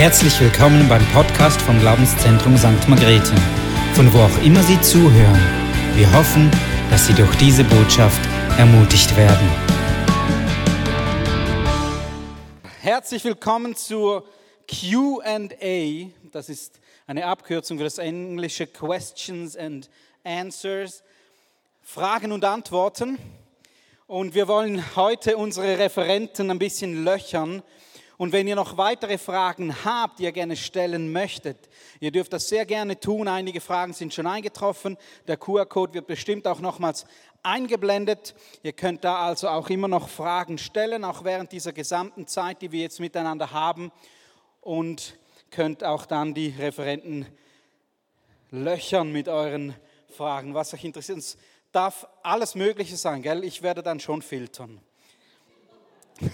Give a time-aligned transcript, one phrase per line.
[0.00, 2.88] Herzlich willkommen beim Podcast vom Glaubenszentrum St.
[2.88, 3.34] Margrethe,
[3.92, 5.38] von wo auch immer Sie zuhören.
[5.94, 6.50] Wir hoffen,
[6.88, 8.18] dass Sie durch diese Botschaft
[8.56, 9.46] ermutigt werden.
[12.80, 14.24] Herzlich willkommen zur
[14.66, 16.08] QA.
[16.32, 19.90] Das ist eine Abkürzung für das englische Questions and
[20.24, 21.02] Answers,
[21.82, 23.18] Fragen und Antworten.
[24.06, 27.62] Und wir wollen heute unsere Referenten ein bisschen löchern.
[28.20, 31.56] Und wenn ihr noch weitere Fragen habt, die ihr gerne stellen möchtet,
[32.00, 33.28] ihr dürft das sehr gerne tun.
[33.28, 34.98] Einige Fragen sind schon eingetroffen.
[35.26, 37.06] Der QR-Code wird bestimmt auch nochmals
[37.42, 38.34] eingeblendet.
[38.62, 42.72] Ihr könnt da also auch immer noch Fragen stellen, auch während dieser gesamten Zeit, die
[42.72, 43.90] wir jetzt miteinander haben.
[44.60, 45.16] Und
[45.50, 47.24] könnt auch dann die Referenten
[48.50, 49.74] löchern mit euren
[50.14, 51.16] Fragen, was euch interessiert.
[51.16, 51.38] Es
[51.72, 53.44] darf alles Mögliche sein, gell?
[53.44, 54.78] Ich werde dann schon filtern.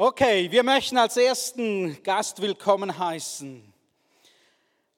[0.00, 3.64] okay, wir möchten als ersten Gast willkommen heißen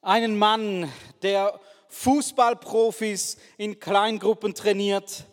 [0.03, 0.91] einen Mann,
[1.23, 5.25] der Fußballprofis in Kleingruppen trainiert,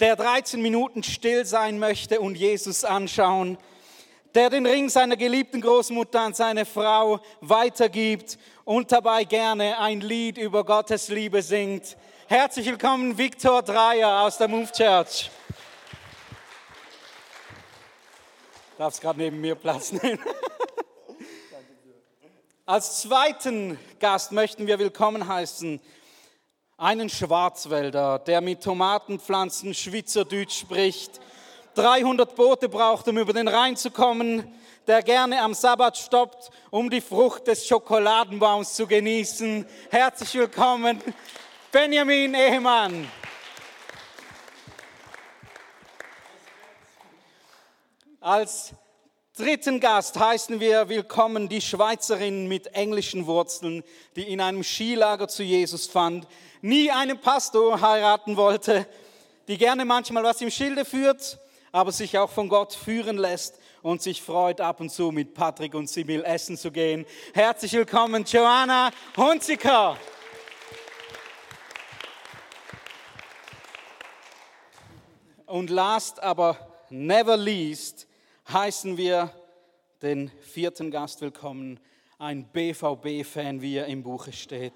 [0.00, 3.56] der 13 Minuten still sein möchte und Jesus anschauen,
[4.34, 10.38] der den Ring seiner geliebten Großmutter an seine Frau weitergibt und dabei gerne ein Lied
[10.38, 11.96] über Gottes Liebe singt.
[12.26, 15.30] Herzlich willkommen, Viktor Dreier aus der Move Church.
[18.76, 20.18] Darfst gerade neben mir Platz nehmen.
[22.66, 25.80] Als zweiten Gast möchten wir willkommen heißen
[26.76, 31.20] einen Schwarzwälder, der mit Tomatenpflanzen Schweizerdeutsch spricht,
[31.74, 34.52] 300 Boote braucht, um über den Rhein zu kommen,
[34.88, 39.66] der gerne am Sabbat stoppt, um die Frucht des Schokoladenbaums zu genießen.
[39.90, 41.00] Herzlich willkommen,
[41.70, 43.08] Benjamin Ehemann.
[48.24, 48.72] Als
[49.36, 53.84] dritten Gast heißen wir willkommen die Schweizerin mit englischen Wurzeln,
[54.16, 56.26] die in einem Skilager zu Jesus fand,
[56.62, 58.86] nie einen Pastor heiraten wollte,
[59.46, 61.38] die gerne manchmal was im Schilde führt,
[61.70, 65.74] aber sich auch von Gott führen lässt und sich freut, ab und zu mit Patrick
[65.74, 67.04] und Sibyl essen zu gehen.
[67.34, 69.98] Herzlich willkommen, Joanna Hunziker.
[75.44, 76.56] Und last aber
[76.88, 78.06] never least
[78.52, 79.30] heißen wir
[80.02, 81.80] den vierten Gast willkommen,
[82.18, 84.74] ein BVB-Fan, wie er im Buche steht.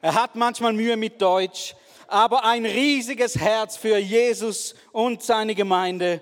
[0.00, 1.74] Er hat manchmal Mühe mit Deutsch,
[2.06, 6.20] aber ein riesiges Herz für Jesus und seine Gemeinde.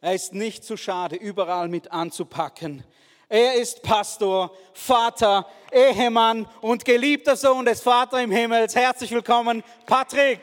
[0.00, 2.84] Er ist nicht zu schade, überall mit anzupacken.
[3.28, 8.74] Er ist Pastor, Vater, Ehemann und geliebter Sohn des Vater im Himmels.
[8.74, 10.40] Herzlich willkommen, Patrick.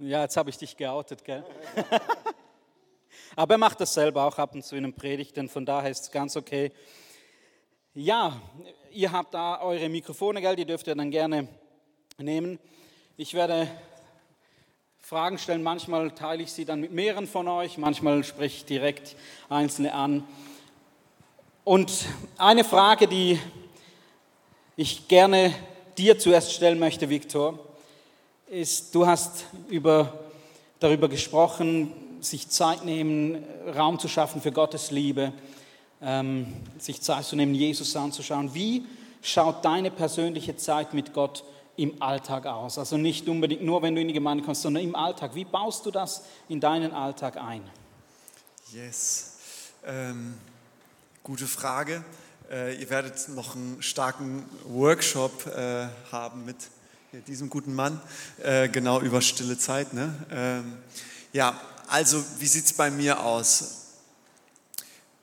[0.00, 1.44] Ja, jetzt habe ich dich geoutet, gell?
[3.36, 6.04] Aber er macht das selber auch ab und zu in den Predigten, von daher ist
[6.04, 6.70] es ganz okay.
[7.94, 8.40] Ja,
[8.92, 10.54] ihr habt da eure Mikrofone, gell?
[10.54, 11.48] Die dürft ihr dann gerne
[12.16, 12.60] nehmen.
[13.16, 13.68] Ich werde
[15.00, 19.16] Fragen stellen, manchmal teile ich sie dann mit mehreren von euch, manchmal spreche ich direkt
[19.48, 20.22] einzelne an.
[21.64, 22.06] Und
[22.36, 23.40] eine Frage, die
[24.76, 25.52] ich gerne
[25.96, 27.67] dir zuerst stellen möchte, Viktor,
[28.50, 30.12] ist, du hast über,
[30.80, 33.44] darüber gesprochen, sich Zeit nehmen,
[33.76, 35.32] Raum zu schaffen für Gottes Liebe,
[36.00, 38.54] ähm, sich Zeit zu nehmen, Jesus anzuschauen.
[38.54, 38.84] Wie
[39.22, 41.44] schaut deine persönliche Zeit mit Gott
[41.76, 42.78] im Alltag aus?
[42.78, 45.34] Also nicht unbedingt nur, wenn du in die Gemeinde kommst, sondern im Alltag.
[45.34, 47.62] Wie baust du das in deinen Alltag ein?
[48.72, 49.34] Yes.
[49.86, 50.34] Ähm,
[51.22, 52.04] gute Frage.
[52.50, 56.56] Äh, ihr werdet noch einen starken Workshop äh, haben mit
[57.26, 58.00] diesem guten Mann,
[58.42, 59.94] äh, genau über stille Zeit.
[59.94, 60.14] Ne?
[60.30, 60.76] Ähm,
[61.32, 63.86] ja, also wie sieht es bei mir aus?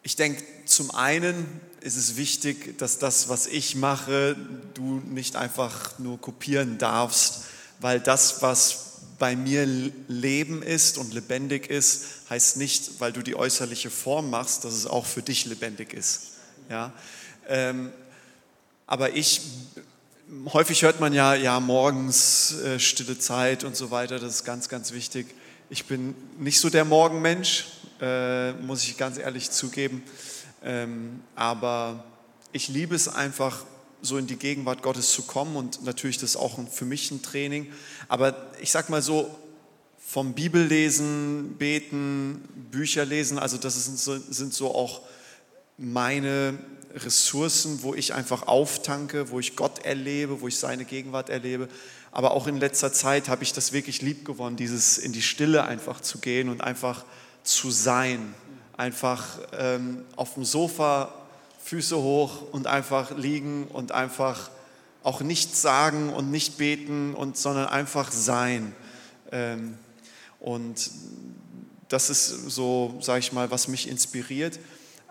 [0.01, 4.35] Ich denke, zum einen ist es wichtig, dass das, was ich mache,
[4.73, 7.43] du nicht einfach nur kopieren darfst,
[7.79, 9.65] weil das, was bei mir
[10.07, 14.87] Leben ist und lebendig ist, heißt nicht, weil du die äußerliche Form machst, dass es
[14.87, 16.31] auch für dich lebendig ist.
[16.69, 16.91] Ja?
[17.47, 17.91] Ähm,
[18.87, 19.41] aber ich
[20.51, 24.69] häufig hört man ja, ja, morgens äh, stille Zeit und so weiter, das ist ganz,
[24.69, 25.27] ganz wichtig.
[25.69, 27.65] Ich bin nicht so der Morgenmensch,
[28.01, 30.03] äh, muss ich ganz ehrlich zugeben,
[30.63, 32.03] ähm, aber
[32.51, 33.65] ich liebe es einfach,
[34.01, 37.23] so in die Gegenwart Gottes zu kommen und natürlich das ist auch für mich ein
[37.23, 37.71] Training.
[38.07, 39.35] Aber ich sag mal so,
[39.97, 45.01] vom Bibellesen, Beten, Bücher lesen, also das sind so, sind so auch
[45.77, 46.59] meine
[46.95, 51.67] Ressourcen, wo ich einfach auftanke, wo ich Gott erlebe, wo ich seine Gegenwart erlebe.
[52.11, 55.65] Aber auch in letzter Zeit habe ich das wirklich lieb gewonnen, dieses in die Stille
[55.65, 57.03] einfach zu gehen und einfach
[57.43, 58.33] zu sein.
[58.77, 61.13] Einfach ähm, auf dem Sofa,
[61.63, 64.49] Füße hoch und einfach liegen und einfach
[65.03, 68.73] auch nichts sagen und nicht beten, und, sondern einfach sein.
[69.31, 69.77] Ähm,
[70.39, 70.91] und
[71.89, 74.59] das ist so, sage ich mal, was mich inspiriert.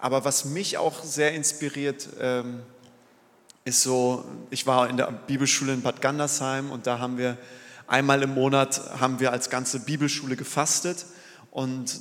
[0.05, 2.61] Aber was mich auch sehr inspiriert, ähm,
[3.65, 7.39] ist so, ich war in der Bibelschule in Bad Gandersheim und da haben wir
[7.87, 11.07] einmal im Monat haben wir als ganze Bibelschule gefastet
[11.51, 11.99] und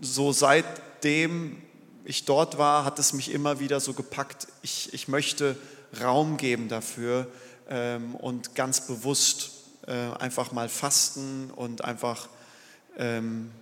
[0.00, 1.62] so seitdem
[2.04, 4.48] ich dort war, hat es mich immer wieder so gepackt.
[4.62, 5.56] Ich, ich möchte
[6.02, 7.28] Raum geben dafür
[7.70, 9.52] ähm, und ganz bewusst
[9.86, 12.28] äh, einfach mal fasten und einfach
[12.98, 13.52] ähm,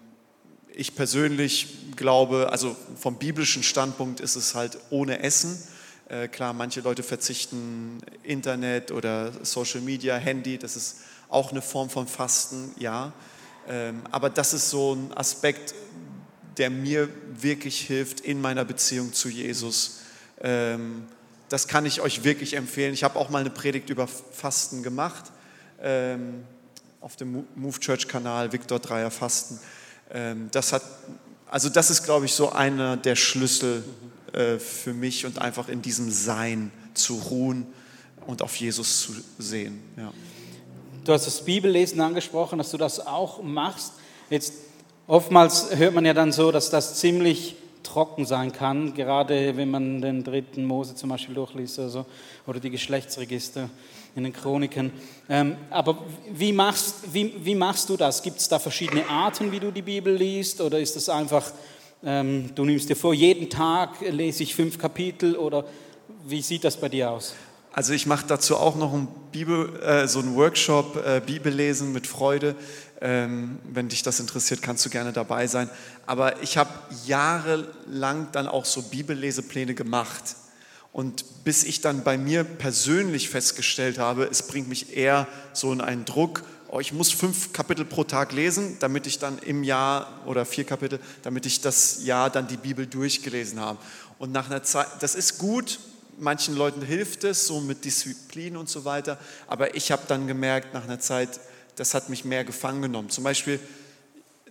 [0.74, 5.62] ich persönlich glaube, also vom biblischen Standpunkt ist es halt ohne Essen.
[6.08, 10.96] Äh, klar, manche Leute verzichten Internet oder Social Media, Handy, das ist
[11.28, 13.12] auch eine Form von Fasten, ja.
[13.68, 15.74] Ähm, aber das ist so ein Aspekt,
[16.56, 17.08] der mir
[17.40, 20.00] wirklich hilft in meiner Beziehung zu Jesus.
[20.40, 21.04] Ähm,
[21.48, 22.94] das kann ich euch wirklich empfehlen.
[22.94, 25.24] Ich habe auch mal eine Predigt über Fasten gemacht
[25.82, 26.44] ähm,
[27.00, 29.58] auf dem Move Church Kanal, Viktor Dreier Fasten.
[30.12, 30.82] Ähm, das hat,
[31.46, 33.84] also das ist, glaube ich, so einer der Schlüssel
[34.32, 37.66] äh, für mich und einfach in diesem Sein zu ruhen
[38.26, 39.82] und auf Jesus zu sehen.
[39.96, 40.12] Ja.
[41.04, 43.94] Du hast das Bibellesen angesprochen, dass du das auch machst.
[44.28, 44.54] Jetzt
[45.06, 50.00] oftmals hört man ja dann so, dass das ziemlich trocken sein kann, gerade wenn man
[50.00, 52.06] den dritten Mose zum Beispiel durchliest oder, so,
[52.46, 53.68] oder die Geschlechtsregister
[54.16, 54.92] in den Chroniken.
[55.28, 55.98] Ähm, aber
[56.32, 58.22] wie machst, wie, wie machst du das?
[58.22, 60.60] Gibt es da verschiedene Arten, wie du die Bibel liest?
[60.60, 61.52] Oder ist es einfach,
[62.02, 65.36] ähm, du nimmst dir vor, jeden Tag lese ich fünf Kapitel?
[65.36, 65.64] Oder
[66.26, 67.34] wie sieht das bei dir aus?
[67.72, 72.06] Also ich mache dazu auch noch ein Bibel, äh, so einen Workshop, äh, Bibellesen mit
[72.06, 72.56] Freude.
[73.00, 75.70] Ähm, wenn dich das interessiert, kannst du gerne dabei sein.
[76.04, 76.70] Aber ich habe
[77.06, 80.36] jahrelang dann auch so Bibellesepläne gemacht.
[80.92, 85.80] Und bis ich dann bei mir persönlich festgestellt habe, es bringt mich eher so in
[85.80, 90.20] einen Druck, oh, ich muss fünf Kapitel pro Tag lesen, damit ich dann im Jahr
[90.26, 93.78] oder vier Kapitel, damit ich das Jahr dann die Bibel durchgelesen habe.
[94.18, 95.78] Und nach einer Zeit, das ist gut,
[96.18, 100.74] manchen Leuten hilft es, so mit Disziplin und so weiter, aber ich habe dann gemerkt
[100.74, 101.40] nach einer Zeit,
[101.76, 103.10] das hat mich mehr gefangen genommen.
[103.10, 103.58] Zum Beispiel,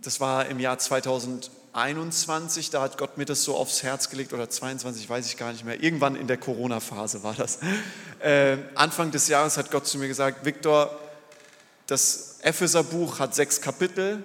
[0.02, 4.33] das war im Jahr 2000 21, da hat Gott mir das so aufs Herz gelegt,
[4.33, 5.81] oder 22, weiß ich gar nicht mehr.
[5.81, 7.60] Irgendwann in der Corona-Phase war das.
[8.19, 11.00] Äh, Anfang des Jahres hat Gott zu mir gesagt, Viktor,
[11.88, 14.24] das Epheser-Buch hat sechs Kapitel.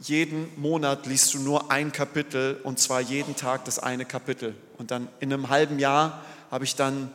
[0.00, 4.54] Jeden Monat liest du nur ein Kapitel und zwar jeden Tag das eine Kapitel.
[4.78, 7.10] Und dann in einem halben Jahr habe ich dann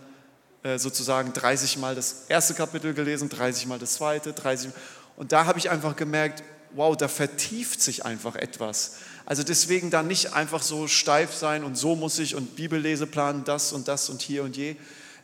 [0.63, 4.71] äh, sozusagen 30 Mal das erste Kapitel gelesen, 30 Mal das zweite, 30
[5.15, 8.98] Und da habe ich einfach gemerkt, wow, da vertieft sich einfach etwas.
[9.34, 13.74] Also deswegen da nicht einfach so steif sein und so muss ich und Bibelleseplan das
[13.74, 14.76] und das und hier und je,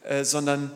[0.03, 0.71] äh, sondern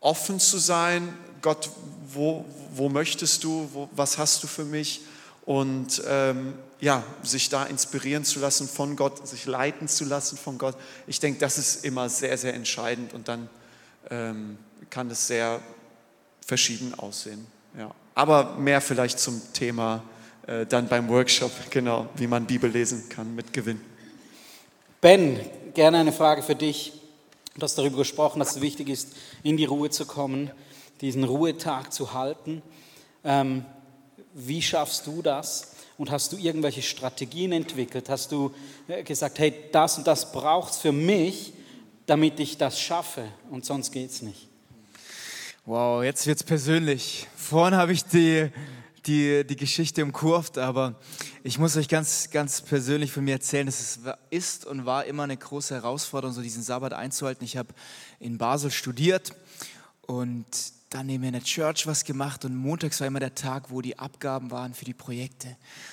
[0.00, 1.12] offen zu sein,
[1.42, 1.68] Gott,
[2.08, 5.02] wo, wo möchtest du, wo, was hast du für mich
[5.44, 10.56] und ähm, ja, sich da inspirieren zu lassen von Gott, sich leiten zu lassen von
[10.56, 10.78] Gott.
[11.06, 13.50] Ich denke, das ist immer sehr, sehr entscheidend und dann
[14.08, 14.56] ähm,
[14.88, 15.60] kann es sehr
[16.46, 17.46] verschieden aussehen.
[17.76, 17.94] Ja.
[18.14, 20.02] Aber mehr vielleicht zum Thema
[20.46, 23.80] äh, dann beim Workshop, genau, wie man Bibel lesen kann mit Gewinn.
[25.00, 25.38] Ben,
[25.74, 26.92] gerne eine Frage für dich.
[27.54, 30.50] Du hast darüber gesprochen, dass es wichtig ist, in die Ruhe zu kommen,
[31.00, 32.62] diesen Ruhetag zu halten.
[33.24, 33.64] Ähm,
[34.34, 35.72] wie schaffst du das?
[35.98, 38.08] Und hast du irgendwelche Strategien entwickelt?
[38.08, 38.54] Hast du
[38.88, 41.52] äh, gesagt, hey, das und das braucht es für mich,
[42.06, 44.48] damit ich das schaffe und sonst geht es nicht?
[45.64, 47.28] Wow, jetzt wird es persönlich.
[47.36, 48.50] Vorhin habe ich die
[49.06, 50.94] die, die Geschichte umkurvt, aber
[51.42, 55.24] ich muss euch ganz, ganz persönlich von mir erzählen, dass es ist und war immer
[55.24, 57.44] eine große Herausforderung, so diesen Sabbat einzuhalten.
[57.44, 57.74] Ich habe
[58.20, 59.34] in Basel studiert
[60.02, 60.46] und
[60.90, 63.98] dann neben in der Church was gemacht und montags war immer der Tag, wo die
[63.98, 65.48] Abgaben waren für die Projekte.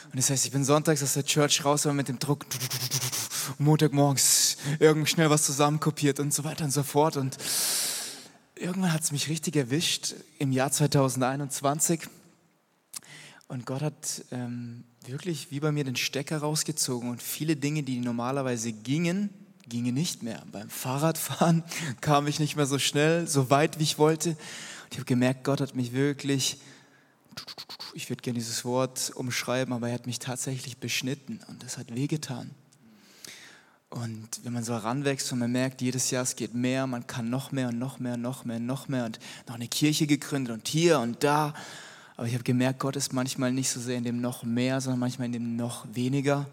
[0.06, 2.46] Und das heißt, ich bin sonntags aus der Church raus, aber mit dem Druck,
[3.58, 7.18] Montagmorgens irgendwie schnell was zusammenkopiert und so weiter und so fort.
[7.18, 7.38] Und
[8.56, 12.02] irgendwann hat es mich richtig erwischt im Jahr 2021
[13.50, 18.00] und Gott hat ähm, wirklich wie bei mir den Stecker rausgezogen und viele Dinge, die
[18.00, 19.32] normalerweise gingen,
[19.68, 20.44] gingen nicht mehr.
[20.52, 21.64] Beim Fahrradfahren
[22.02, 24.30] kam ich nicht mehr so schnell, so weit, wie ich wollte.
[24.30, 24.38] Und
[24.92, 26.62] ich habe gemerkt, Gott hat mich wirklich,
[27.96, 31.94] ich würde gerne dieses Wort umschreiben, aber er hat mich tatsächlich beschnitten und das hat
[31.96, 32.52] wehgetan.
[33.90, 37.32] Und wenn man so heranwächst und man merkt, jedes Jahr es geht mehr, man kann
[37.32, 40.06] noch mehr und noch mehr und noch mehr und noch mehr und noch eine Kirche
[40.06, 41.56] gegründet und hier und da.
[42.20, 45.00] Aber ich habe gemerkt, Gott ist manchmal nicht so sehr in dem noch mehr, sondern
[45.00, 46.48] manchmal in dem noch weniger.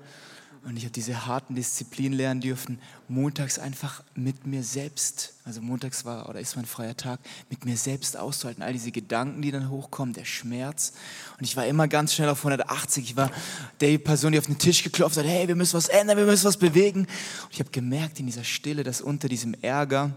[0.65, 6.05] Und ich habe diese harten Disziplinen lernen dürfen, montags einfach mit mir selbst, also montags
[6.05, 7.19] war oder ist mein freier Tag,
[7.51, 8.63] mit mir selbst auszuhalten.
[8.63, 10.93] All diese Gedanken, die dann hochkommen, der Schmerz.
[11.37, 13.03] Und ich war immer ganz schnell auf 180.
[13.03, 13.33] Ich war
[13.81, 16.45] die Person, die auf den Tisch geklopft hat, hey, wir müssen was ändern, wir müssen
[16.45, 17.01] was bewegen.
[17.01, 20.13] Und ich habe gemerkt in dieser Stille, dass unter diesem Ärger,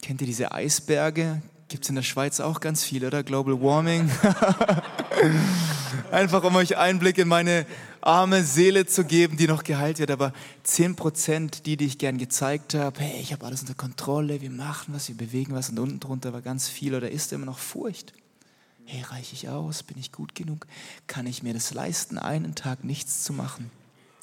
[0.00, 1.42] kennt ihr diese Eisberge?
[1.68, 3.22] Gibt es in der Schweiz auch ganz viel, oder?
[3.22, 4.10] Global Warming.
[6.10, 7.66] Einfach um euch Einblick in meine
[8.00, 10.10] arme Seele zu geben, die noch geheilt wird.
[10.10, 10.32] Aber
[10.62, 14.50] 10 Prozent, die, die ich gern gezeigt habe, hey, ich habe alles unter Kontrolle, wir
[14.50, 17.58] machen was, wir bewegen was und unten drunter war ganz viel oder ist immer noch
[17.58, 18.14] Furcht.
[18.86, 19.82] Hey, reiche ich aus?
[19.82, 20.66] Bin ich gut genug?
[21.06, 23.70] Kann ich mir das leisten, einen Tag nichts zu machen?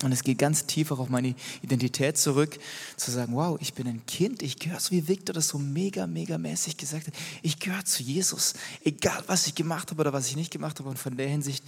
[0.03, 2.59] Und es geht ganz tief auch auf meine Identität zurück,
[2.97, 6.05] zu sagen, wow, ich bin ein Kind, ich gehöre, so wie Victor das so mega,
[6.05, 10.27] mega mäßig gesagt hat, ich gehöre zu Jesus, egal was ich gemacht habe oder was
[10.27, 10.89] ich nicht gemacht habe.
[10.89, 11.63] Und von der Hinsicht,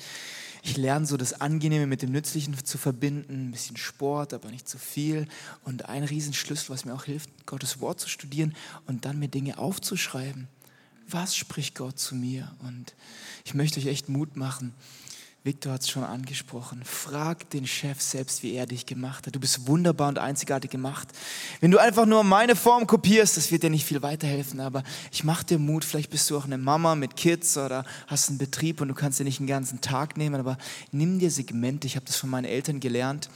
[0.62, 4.68] ich lerne so das Angenehme mit dem Nützlichen zu verbinden, ein bisschen Sport, aber nicht
[4.68, 5.28] zu viel.
[5.64, 8.54] Und ein Riesenschlüssel, was mir auch hilft, Gottes Wort zu studieren
[8.86, 10.50] und dann mir Dinge aufzuschreiben.
[11.08, 12.54] Was spricht Gott zu mir?
[12.60, 12.94] Und
[13.46, 14.74] ich möchte euch echt Mut machen,
[15.48, 16.84] Victor hat es schon angesprochen.
[16.84, 19.34] Frag den Chef selbst, wie er dich gemacht hat.
[19.34, 21.08] Du bist wunderbar und einzigartig gemacht.
[21.62, 24.60] Wenn du einfach nur meine Form kopierst, das wird dir nicht viel weiterhelfen.
[24.60, 25.86] Aber ich mache dir Mut.
[25.86, 29.22] Vielleicht bist du auch eine Mama mit Kids oder hast einen Betrieb und du kannst
[29.22, 30.36] dir nicht einen ganzen Tag nehmen.
[30.36, 30.58] Aber
[30.92, 31.88] nimm dir Segmente.
[31.88, 33.30] Ich habe das von meinen Eltern gelernt.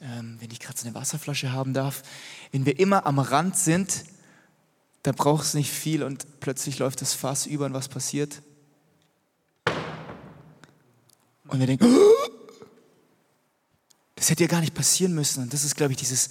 [0.00, 2.02] Ähm, wenn ich gerade so eine Wasserflasche haben darf.
[2.50, 4.04] Wenn wir immer am Rand sind,
[5.04, 8.42] dann braucht es nicht viel und plötzlich läuft das Fass über und was passiert?
[11.52, 11.86] Und wir denken,
[14.16, 15.42] das hätte ja gar nicht passieren müssen.
[15.42, 16.30] Und das ist, glaube ich, dieses,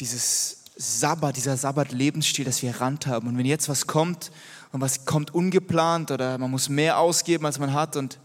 [0.00, 3.28] dieses Sabbat, dieser Sabbat-Lebensstil, dass wir Rand haben.
[3.28, 4.32] Und wenn jetzt was kommt
[4.72, 8.18] und was kommt ungeplant oder man muss mehr ausgeben, als man hat und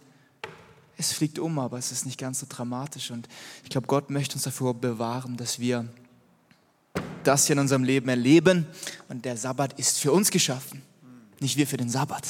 [0.98, 3.12] es fliegt um, aber es ist nicht ganz so dramatisch.
[3.12, 3.28] Und
[3.64, 5.90] ich glaube, Gott möchte uns davor bewahren, dass wir
[7.26, 8.66] das hier in unserem Leben erleben.
[9.10, 10.82] Und der Sabbat ist für uns geschaffen,
[11.42, 12.24] nicht wir für den Sabbat.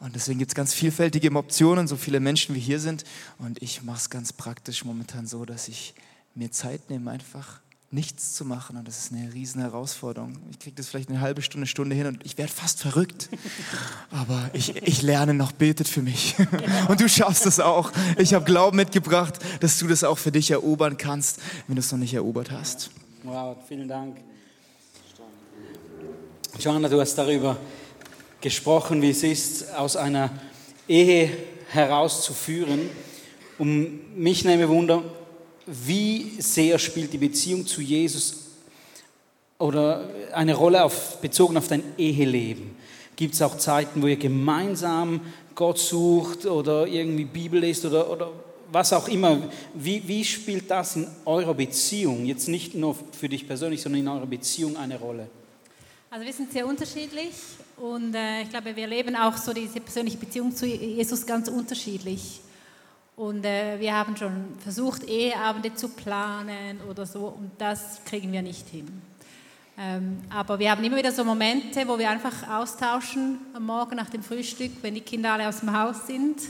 [0.00, 3.04] Und deswegen gibt es ganz vielfältige Optionen, so viele Menschen wie hier sind.
[3.38, 5.94] Und ich mache es ganz praktisch momentan so, dass ich
[6.34, 8.76] mir Zeit nehme, einfach nichts zu machen.
[8.76, 10.36] Und das ist eine riesen Herausforderung.
[10.50, 13.28] Ich kriege das vielleicht eine halbe Stunde, Stunde hin und ich werde fast verrückt.
[14.10, 16.36] Aber ich, ich lerne noch, betet für mich.
[16.88, 17.90] Und du schaffst es auch.
[18.18, 21.90] Ich habe Glauben mitgebracht, dass du das auch für dich erobern kannst, wenn du es
[21.90, 22.90] noch nicht erobert hast.
[23.24, 24.18] Wow, vielen Dank.
[26.58, 27.56] Johanna, du hast darüber
[28.40, 30.30] gesprochen, wie es ist, aus einer
[30.86, 31.30] Ehe
[31.70, 32.90] herauszuführen.
[33.58, 35.02] Und mich nehme Wunder,
[35.66, 38.46] wie sehr spielt die Beziehung zu Jesus
[39.58, 42.76] oder eine Rolle auf, bezogen auf dein Eheleben?
[43.16, 45.20] Gibt es auch Zeiten, wo ihr gemeinsam
[45.54, 48.30] Gott sucht oder irgendwie Bibel liest oder, oder
[48.70, 49.42] was auch immer?
[49.74, 54.08] Wie, wie spielt das in eurer Beziehung, jetzt nicht nur für dich persönlich, sondern in
[54.08, 55.28] eurer Beziehung eine Rolle?
[56.10, 57.32] Also wir sind sehr unterschiedlich
[57.80, 62.40] und äh, ich glaube, wir leben auch so diese persönliche Beziehung zu Jesus ganz unterschiedlich.
[63.16, 68.42] Und äh, wir haben schon versucht, Eheabende zu planen oder so und das kriegen wir
[68.42, 68.86] nicht hin.
[69.76, 74.10] Ähm, aber wir haben immer wieder so Momente, wo wir einfach austauschen am Morgen nach
[74.10, 76.40] dem Frühstück, wenn die Kinder alle aus dem Haus sind.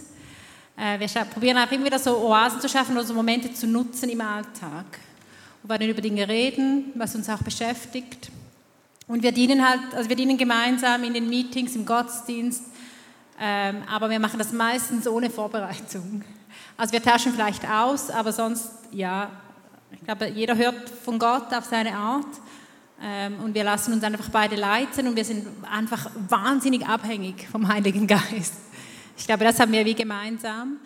[0.76, 4.08] Äh, wir probieren auch immer wieder so Oasen zu schaffen oder so Momente zu nutzen
[4.08, 4.98] im Alltag,
[5.62, 8.30] wo wir dann über Dinge reden, was uns auch beschäftigt.
[9.08, 12.62] Und wir dienen halt, also wir dienen gemeinsam in den Meetings, im Gottesdienst,
[13.40, 16.22] ähm, aber wir machen das meistens ohne Vorbereitung.
[16.76, 19.30] Also wir tauschen vielleicht aus, aber sonst, ja,
[19.92, 22.26] ich glaube, jeder hört von Gott auf seine Art
[23.02, 27.66] ähm, und wir lassen uns einfach beide leiten und wir sind einfach wahnsinnig abhängig vom
[27.66, 28.54] Heiligen Geist.
[29.16, 30.76] Ich glaube, das haben wir wie gemeinsam.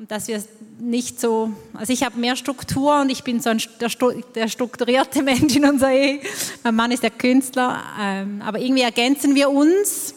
[0.00, 0.42] Und dass wir
[0.78, 3.90] nicht so, also ich habe mehr Struktur und ich bin so ein, der,
[4.34, 6.20] der, strukturierte Mensch in unserer Ehe.
[6.62, 10.14] Mein Mann ist der Künstler, ähm, aber irgendwie ergänzen wir uns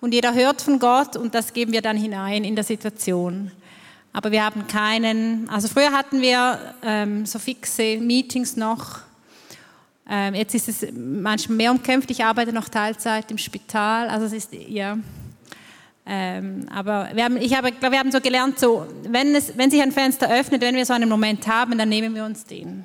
[0.00, 3.50] und jeder hört von Gott und das geben wir dann hinein in der Situation.
[4.12, 9.00] Aber wir haben keinen, also früher hatten wir ähm, so fixe Meetings noch.
[10.08, 12.12] Ähm, jetzt ist es manchmal mehr umkämpft.
[12.12, 14.98] Ich arbeite noch Teilzeit im Spital, also es ist ja
[16.12, 19.70] ähm, aber wir haben, ich habe, glaube, wir haben so gelernt, so, wenn, es, wenn
[19.70, 22.82] sich ein Fenster öffnet, wenn wir so einen Moment haben, dann nehmen wir uns den.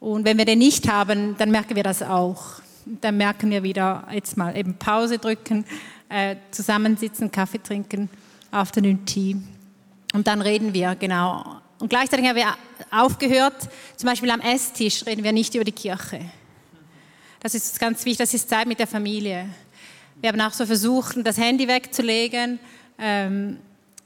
[0.00, 2.62] Und wenn wir den nicht haben, dann merken wir das auch.
[2.84, 5.64] Dann merken wir wieder, jetzt mal eben Pause drücken,
[6.08, 8.10] äh, zusammensitzen, Kaffee trinken,
[8.50, 9.36] Afternoon Tea.
[10.12, 11.60] Und dann reden wir, genau.
[11.78, 12.56] und gleichzeitig haben wir
[12.90, 16.22] aufgehört, zum Beispiel am Esstisch reden wir nicht über die Kirche.
[17.38, 19.48] Das ist ganz wichtig, das ist Zeit mit der Familie.
[20.20, 22.58] Wir haben auch so versucht, das Handy wegzulegen,
[22.98, 23.56] ähm,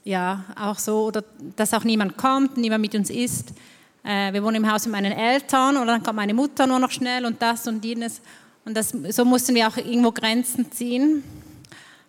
[0.05, 1.25] ja, auch so, oder
[1.57, 3.49] dass auch niemand kommt, niemand mit uns ist.
[4.01, 6.91] Äh, wir wohnen im Haus mit meinen Eltern oder dann kommt meine Mutter nur noch
[6.91, 8.21] schnell und das und jenes.
[8.63, 11.21] Und das, so mussten wir auch irgendwo Grenzen ziehen.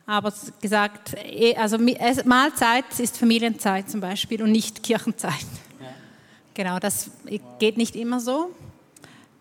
[0.06, 5.32] Aber gesagt, eh, also Mahlzeit ist Familienzeit zum Beispiel und nicht Kirchenzeit.
[5.80, 5.86] Ja.
[6.54, 7.10] Genau, das
[7.58, 8.50] geht nicht immer so.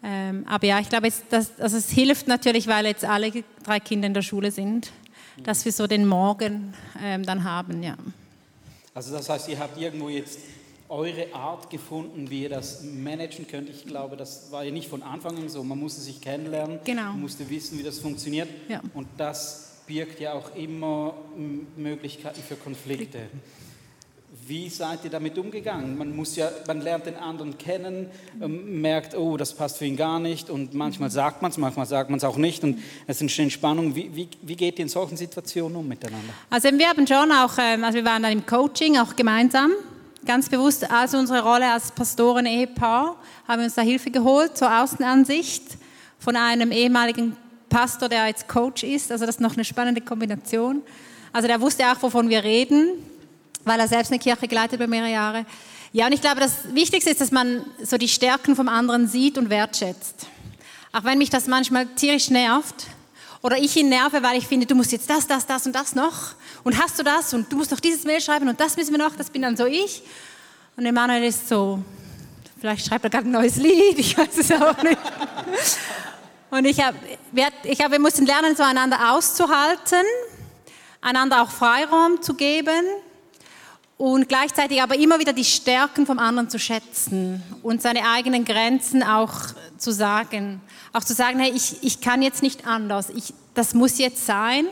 [0.07, 3.31] Ähm, aber ja, ich glaube, es, das, also es hilft natürlich, weil jetzt alle
[3.63, 4.91] drei Kinder in der Schule sind,
[5.43, 7.81] dass wir so den Morgen ähm, dann haben.
[7.81, 7.97] Ja.
[8.93, 10.39] Also das heißt, ihr habt irgendwo jetzt
[10.89, 13.67] eure Art gefunden, wie ihr das managen könnt.
[13.67, 15.63] Ich glaube, das war ja nicht von Anfang an so.
[15.63, 17.09] Man musste sich kennenlernen, genau.
[17.09, 18.47] man musste wissen, wie das funktioniert.
[18.69, 18.81] Ja.
[18.93, 21.15] Und das birgt ja auch immer
[21.75, 23.21] Möglichkeiten für Konflikte.
[24.43, 25.97] Wie seid ihr damit umgegangen?
[25.97, 28.07] Man, muss ja, man lernt den anderen kennen,
[28.41, 31.85] ähm, merkt, oh, das passt für ihn gar nicht und manchmal sagt man es, manchmal
[31.85, 33.95] sagt man es auch nicht und es entstehen Spannungen.
[33.95, 36.33] Wie, wie, wie, geht ihr in solchen Situationen um miteinander?
[36.49, 39.71] Also wir haben schon auch, ähm, also wir waren dann im Coaching auch gemeinsam,
[40.25, 43.15] ganz bewusst als unsere Rolle als Pastoren-Ehepaar
[43.47, 45.63] haben wir uns da Hilfe geholt zur Außenansicht
[46.19, 47.37] von einem ehemaligen
[47.69, 49.11] Pastor, der jetzt Coach ist.
[49.11, 50.81] Also das ist noch eine spannende Kombination.
[51.31, 53.14] Also der wusste auch, wovon wir reden
[53.65, 55.45] weil er selbst eine Kirche geleitet über mehrere Jahre.
[55.91, 59.37] Ja, und ich glaube, das Wichtigste ist, dass man so die Stärken vom anderen sieht
[59.37, 60.27] und wertschätzt.
[60.93, 62.87] Auch wenn mich das manchmal tierisch nervt
[63.41, 65.95] oder ich ihn nerve, weil ich finde, du musst jetzt das, das, das und das
[65.95, 68.91] noch und hast du das und du musst noch dieses Mail schreiben und das müssen
[68.91, 70.03] wir noch, das bin dann so ich.
[70.77, 71.79] Und Emanuel ist so,
[72.59, 74.99] vielleicht schreibt er gerade ein neues Lied, ich weiß es auch nicht.
[76.49, 76.97] Und ich habe,
[77.63, 80.03] ich hab, wir mussten lernen, so einander auszuhalten,
[81.01, 82.85] einander auch Freiraum zu geben
[83.97, 89.03] und gleichzeitig aber immer wieder die Stärken vom anderen zu schätzen und seine eigenen Grenzen
[89.03, 89.33] auch
[89.77, 90.61] zu sagen.
[90.91, 94.65] Auch zu sagen, hey, ich, ich kann jetzt nicht anders, ich, das muss jetzt sein.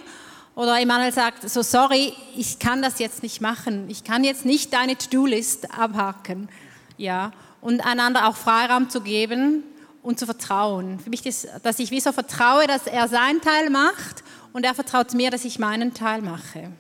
[0.56, 4.74] Oder Emanuel sagt, so sorry, ich kann das jetzt nicht machen, ich kann jetzt nicht
[4.74, 6.50] deine To-Do-List abhaken.
[6.98, 9.64] Ja, und einander auch Freiraum zu geben
[10.04, 11.00] und zu vertrauen.
[11.00, 14.76] Für mich ist, dass ich wie so vertraue, dass er seinen Teil macht und er
[14.76, 16.72] vertraut mir, dass ich meinen Teil mache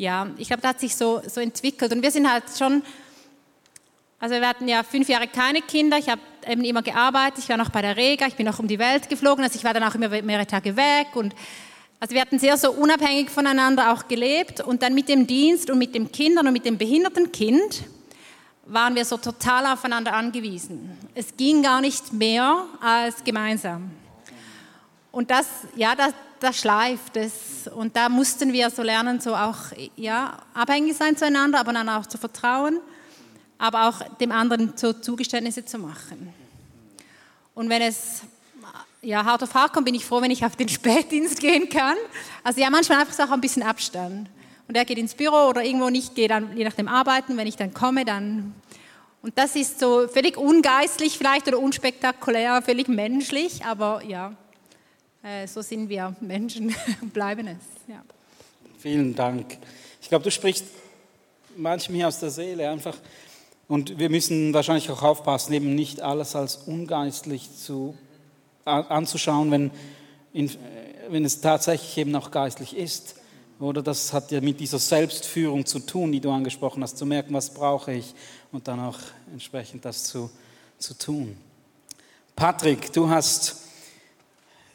[0.00, 1.92] ja, ich glaube, das hat sich so, so entwickelt.
[1.92, 2.82] Und wir sind halt schon,
[4.18, 7.58] also wir hatten ja fünf Jahre keine Kinder, ich habe eben immer gearbeitet, ich war
[7.58, 9.84] noch bei der Rega, ich bin noch um die Welt geflogen, also ich war dann
[9.84, 11.34] auch immer mehrere Tage weg und
[12.00, 15.76] also wir hatten sehr so unabhängig voneinander auch gelebt und dann mit dem Dienst und
[15.76, 17.82] mit dem Kindern und mit dem behinderten Kind
[18.64, 20.96] waren wir so total aufeinander angewiesen.
[21.14, 23.90] Es ging gar nicht mehr als gemeinsam.
[25.12, 27.68] Und das, ja, das, das schleift es.
[27.74, 29.56] Und da mussten wir so lernen, so auch
[29.96, 32.80] ja, abhängig sein zueinander, aber dann auch zu vertrauen,
[33.58, 36.32] aber auch dem anderen so Zugeständnisse zu machen.
[37.54, 38.22] Und wenn es
[39.02, 41.96] ja, hart auf hart kommt, bin ich froh, wenn ich auf den Spätdienst gehen kann.
[42.44, 44.28] Also ja, manchmal einfach so auch ein bisschen Abstand.
[44.68, 47.36] Und er geht ins Büro oder irgendwo nicht, gehe dann je nachdem arbeiten.
[47.36, 48.54] Wenn ich dann komme, dann...
[49.22, 54.32] Und das ist so völlig ungeistlich vielleicht oder unspektakulär, völlig menschlich, aber ja,
[55.22, 56.74] äh, so sind wir Menschen
[57.12, 57.58] bleiben es.
[57.88, 58.02] Ja.
[58.78, 59.58] Vielen Dank.
[60.00, 60.64] Ich glaube, du sprichst
[61.56, 62.96] manchem hier aus der Seele einfach.
[63.68, 67.96] Und wir müssen wahrscheinlich auch aufpassen, eben nicht alles als ungeistlich zu,
[68.64, 69.70] anzuschauen, wenn,
[70.32, 70.50] in,
[71.08, 73.16] wenn es tatsächlich eben auch geistlich ist.
[73.60, 77.34] Oder das hat ja mit dieser Selbstführung zu tun, die du angesprochen hast, zu merken,
[77.34, 78.14] was brauche ich
[78.52, 78.98] und dann auch
[79.30, 80.30] entsprechend das zu,
[80.78, 81.36] zu tun.
[82.34, 83.69] Patrick, du hast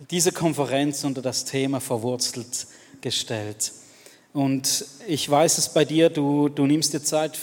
[0.10, 2.68] diese Konferenz unter das Thema verwurzelt
[3.02, 3.72] gestellt.
[4.34, 7.38] Und ich weiß es bei dir, du, du nimmst dir Zeit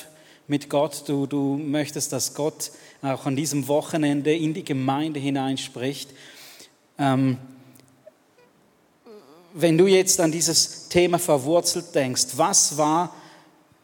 [0.47, 6.11] mit Gott, du, du möchtest, dass Gott auch an diesem Wochenende in die Gemeinde hineinspricht.
[6.99, 7.38] Ähm,
[9.55, 13.15] wenn du jetzt an dieses Thema verwurzelt denkst, was war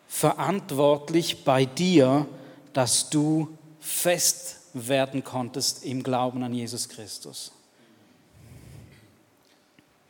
[0.08, 2.26] verantwortlich bei dir,
[2.72, 3.48] dass du
[3.80, 7.52] fest werden konntest im Glauben an Jesus Christus?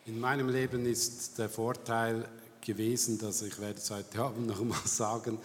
[0.09, 2.27] In meinem Leben ist der Vorteil
[2.63, 5.37] gewesen, dass ich werde es heute Abend noch mal sagen,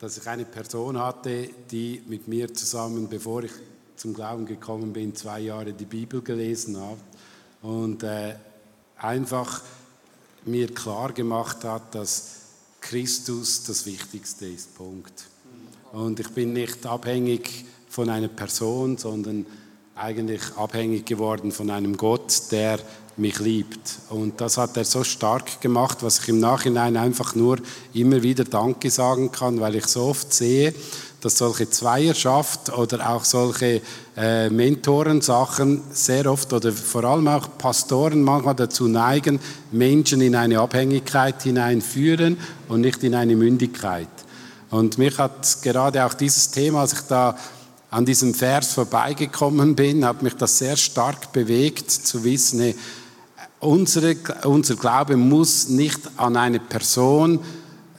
[0.00, 3.52] dass ich eine Person hatte, die mit mir zusammen, bevor ich
[3.94, 6.98] zum Glauben gekommen bin, zwei Jahre die Bibel gelesen hat
[7.62, 8.34] und äh,
[8.96, 9.62] einfach
[10.44, 12.38] mir klar gemacht hat, dass
[12.80, 14.74] Christus das Wichtigste ist.
[14.76, 15.28] Punkt.
[15.92, 19.46] Und ich bin nicht abhängig von einer Person, sondern
[19.94, 22.80] eigentlich abhängig geworden von einem Gott, der
[23.18, 23.98] mich liebt.
[24.10, 27.58] Und das hat er so stark gemacht, was ich im Nachhinein einfach nur
[27.94, 30.74] immer wieder Danke sagen kann, weil ich so oft sehe,
[31.20, 33.82] dass solche Zweierschaft oder auch solche
[34.16, 39.40] äh, Mentorensachen sehr oft oder vor allem auch Pastoren manchmal dazu neigen,
[39.72, 44.08] Menschen in eine Abhängigkeit hineinführen und nicht in eine Mündigkeit.
[44.70, 47.36] Und mich hat gerade auch dieses Thema, als ich da
[47.90, 52.74] an diesem Vers vorbeigekommen bin, hat mich das sehr stark bewegt, zu wissen,
[53.60, 57.40] unsere, unser Glaube muss nicht an eine Person,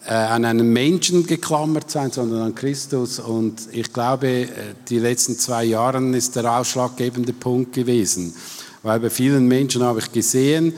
[0.05, 3.19] äh, an einen Menschen geklammert sein, sondern an Christus.
[3.19, 4.47] Und ich glaube, äh,
[4.87, 8.33] die letzten zwei Jahre ist der ausschlaggebende Punkt gewesen.
[8.81, 10.73] Weil bei vielen Menschen habe ich gesehen,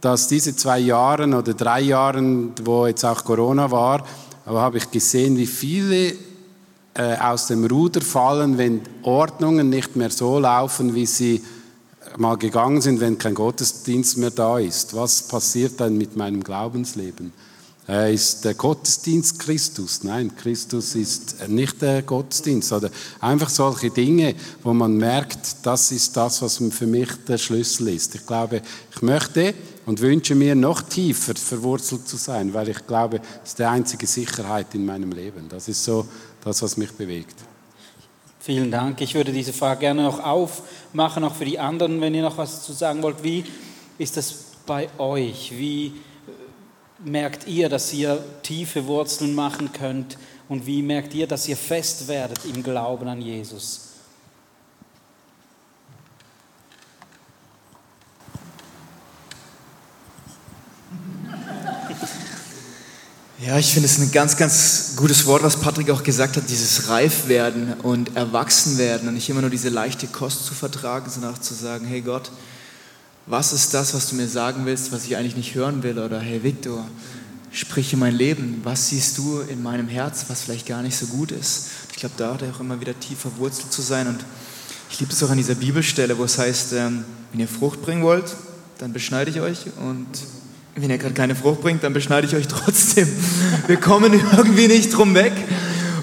[0.00, 2.22] dass diese zwei Jahre oder drei Jahre,
[2.62, 4.04] wo jetzt auch Corona war,
[4.44, 6.14] aber habe ich gesehen, wie viele
[6.94, 11.42] äh, aus dem Ruder fallen, wenn Ordnungen nicht mehr so laufen, wie sie
[12.18, 14.94] mal gegangen sind, wenn kein Gottesdienst mehr da ist.
[14.94, 17.32] Was passiert dann mit meinem Glaubensleben?
[17.86, 20.04] Ist der Gottesdienst Christus?
[20.04, 22.70] Nein, Christus ist nicht der Gottesdienst.
[22.72, 27.88] Oder einfach solche Dinge, wo man merkt, das ist das, was für mich der Schlüssel
[27.88, 28.14] ist.
[28.14, 28.60] Ich glaube,
[28.94, 29.54] ich möchte
[29.86, 34.06] und wünsche mir noch tiefer verwurzelt zu sein, weil ich glaube, das ist die einzige
[34.06, 35.48] Sicherheit in meinem Leben.
[35.48, 36.06] Das ist so
[36.44, 37.36] das, was mich bewegt.
[38.48, 39.02] Vielen Dank.
[39.02, 42.64] Ich würde diese Frage gerne noch aufmachen, auch für die anderen, wenn ihr noch was
[42.64, 43.22] zu sagen wollt.
[43.22, 43.44] Wie
[43.98, 44.32] ist das
[44.64, 45.52] bei euch?
[45.54, 45.92] Wie
[47.04, 50.16] merkt ihr, dass ihr tiefe Wurzeln machen könnt?
[50.48, 53.87] Und wie merkt ihr, dass ihr fest werdet im Glauben an Jesus?
[63.40, 66.88] Ja, ich finde es ein ganz, ganz gutes Wort, was Patrick auch gesagt hat, dieses
[66.88, 71.54] Reifwerden und Erwachsenwerden und nicht immer nur diese leichte Kost zu vertragen, sondern auch zu
[71.54, 72.32] sagen, hey Gott,
[73.26, 76.00] was ist das, was du mir sagen willst, was ich eigentlich nicht hören will?
[76.00, 76.84] Oder hey Victor,
[77.52, 81.06] sprich in mein Leben, was siehst du in meinem Herz, was vielleicht gar nicht so
[81.06, 81.66] gut ist?
[81.92, 84.18] Ich glaube, da hat er auch immer wieder tief verwurzelt zu sein und
[84.90, 88.02] ich liebe es auch an dieser Bibelstelle, wo es heißt, ähm, wenn ihr Frucht bringen
[88.02, 88.34] wollt,
[88.78, 90.08] dann beschneide ich euch und
[90.82, 93.08] wenn ihr gerade keine Frucht bringt, dann beschneide ich euch trotzdem.
[93.66, 95.32] Wir kommen irgendwie nicht drum weg.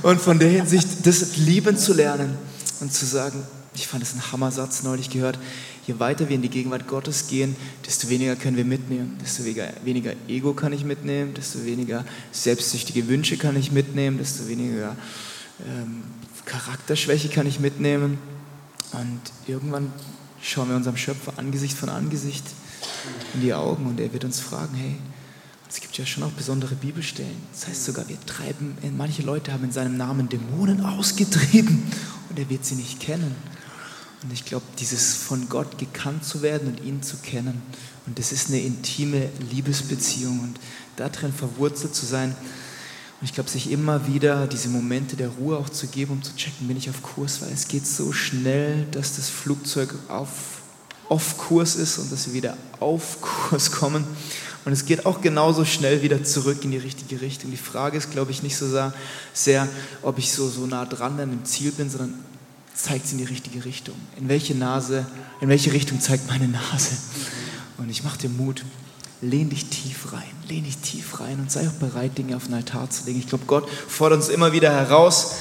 [0.03, 2.37] Und von der Hinsicht, das lieben zu lernen
[2.79, 3.41] und zu sagen,
[3.73, 5.39] ich fand das ein Hammersatz neulich gehört,
[5.87, 10.13] je weiter wir in die Gegenwart Gottes gehen, desto weniger können wir mitnehmen, desto weniger
[10.27, 14.95] Ego kann ich mitnehmen, desto weniger selbstsüchtige Wünsche kann ich mitnehmen, desto weniger
[15.59, 16.03] ähm,
[16.45, 18.17] Charakterschwäche kann ich mitnehmen.
[18.93, 19.91] Und irgendwann
[20.41, 22.45] schauen wir unserem Schöpfer Angesicht von Angesicht
[23.33, 24.95] in die Augen und er wird uns fragen, hey,
[25.67, 27.35] es gibt ja schon auch besondere Bibelstellen.
[27.51, 31.91] Das heißt sogar, wir treiben, manche Leute haben in seinem Namen Dämonen ausgetrieben
[32.29, 33.35] und er wird sie nicht kennen.
[34.23, 37.61] Und ich glaube, dieses von Gott gekannt zu werden und ihn zu kennen,
[38.07, 40.59] und das ist eine intime Liebesbeziehung und
[40.95, 42.35] darin verwurzelt zu sein.
[43.19, 46.35] Und ich glaube, sich immer wieder diese Momente der Ruhe auch zu geben, um zu
[46.35, 50.61] checken, bin ich auf Kurs, weil es geht so schnell, dass das Flugzeug auf
[51.09, 54.05] auf Kurs ist und dass wir wieder auf Kurs kommen.
[54.65, 57.51] Und es geht auch genauso schnell wieder zurück in die richtige Richtung.
[57.51, 58.65] Die Frage ist, glaube ich, nicht so
[59.33, 59.67] sehr,
[60.01, 62.15] ob ich so, so nah dran an dem Ziel bin, sondern
[62.73, 63.95] zeigt es in die richtige Richtung.
[64.17, 65.05] In welche Nase,
[65.39, 66.97] in welche Richtung zeigt meine Nase?
[67.77, 68.65] Und ich mache dir Mut.
[69.21, 72.53] Lehn dich tief rein, lehn dich tief rein und sei auch bereit, Dinge auf den
[72.53, 73.17] Altar zu legen.
[73.17, 75.35] Ich glaube, Gott fordert uns immer wieder heraus,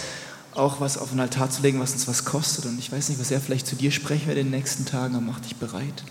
[0.55, 2.67] auch was auf den Altar zu legen, was uns was kostet.
[2.67, 5.15] Und ich weiß nicht, was er vielleicht zu dir sprechen wird in den nächsten Tagen,
[5.15, 6.05] aber mach dich bereit.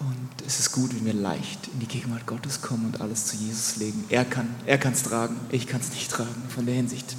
[0.00, 3.36] Und es ist gut, wenn wir leicht in die Gegenwart Gottes kommen und alles zu
[3.36, 4.04] Jesus legen.
[4.08, 6.42] Er kann er es tragen, ich kann es nicht tragen.
[6.48, 7.16] Von der Hinsicht.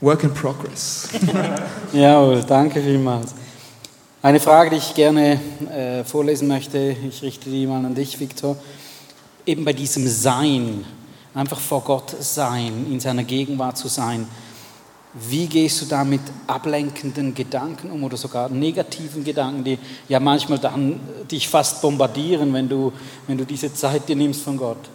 [0.00, 1.08] Work in progress.
[1.92, 3.34] ja, danke vielmals.
[4.20, 8.56] Eine Frage, die ich gerne äh, vorlesen möchte, ich richte die mal an dich, Viktor.
[9.46, 10.84] Eben bei diesem Sein,
[11.34, 14.26] einfach vor Gott sein, in seiner Gegenwart zu sein.
[15.14, 20.58] Wie gehst du da mit ablenkenden Gedanken um oder sogar negativen Gedanken, die ja manchmal
[20.58, 22.92] dann dich fast bombardieren, wenn du,
[23.26, 24.88] wenn du diese Zeit dir nimmst von Gott?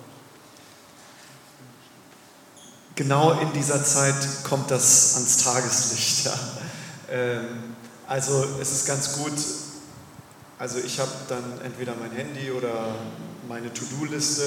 [2.95, 6.25] Genau in dieser Zeit kommt das ans Tageslicht.
[6.25, 6.34] Ja.
[7.12, 7.75] Ähm,
[8.08, 9.34] also es ist ganz gut,
[10.58, 12.95] also ich habe dann entweder mein Handy oder
[13.47, 14.41] meine To-Do-Liste,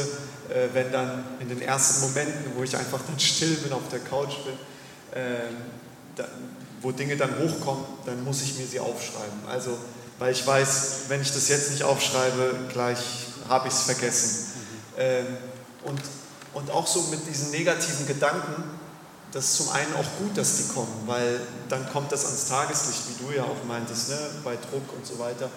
[0.49, 4.01] äh, wenn dann in den ersten Momenten, wo ich einfach dann still bin, auf der
[4.01, 4.55] Couch bin,
[6.17, 6.25] da,
[6.83, 9.41] wo Dinge dann hochkommen, dann muss ich mir sie aufschreiben.
[9.49, 9.77] Also,
[10.19, 12.99] weil ich weiß, wenn ich das jetzt nicht aufschreibe, gleich
[13.49, 14.47] habe ich es vergessen.
[14.97, 15.27] Ähm,
[15.85, 16.01] und,
[16.55, 18.65] und auch so mit diesen negativen Gedanken,
[19.33, 23.03] das ist zum einen auch gut, dass die kommen, weil dann kommt das ans Tageslicht,
[23.09, 24.19] wie du ja auch meintest, ne?
[24.45, 25.49] bei Druck und so weiter.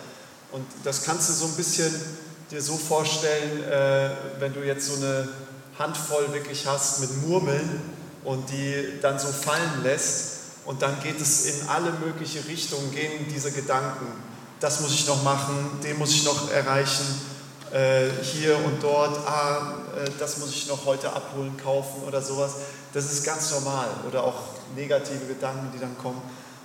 [0.52, 1.94] Und das kannst du so ein bisschen
[2.52, 5.28] dir so vorstellen, äh, wenn du jetzt so eine
[5.80, 7.82] Handvoll wirklich hast mit Murmeln,
[8.24, 10.34] und die dann so fallen lässt
[10.66, 14.08] und dann geht es in alle möglichen Richtungen, gehen diese Gedanken.
[14.60, 17.06] Das muss ich noch machen, den muss ich noch erreichen,
[17.74, 22.52] äh, hier und dort, ah, äh, das muss ich noch heute abholen, kaufen oder sowas.
[22.94, 23.88] Das ist ganz normal.
[24.08, 24.36] Oder auch
[24.76, 26.22] negative Gedanken, die dann kommen.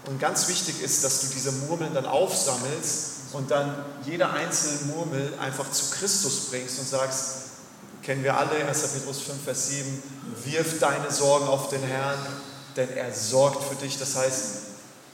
[0.07, 5.33] Und ganz wichtig ist, dass du diese Murmeln dann aufsammelst und dann jede einzelne Murmel
[5.41, 7.48] einfach zu Christus bringst und sagst,
[8.09, 8.89] kennen wir alle, 1.
[8.95, 10.03] Petrus 5, Vers 7,
[10.43, 12.19] wirf deine Sorgen auf den Herrn,
[12.75, 13.99] denn er sorgt für dich.
[13.99, 14.45] Das heißt,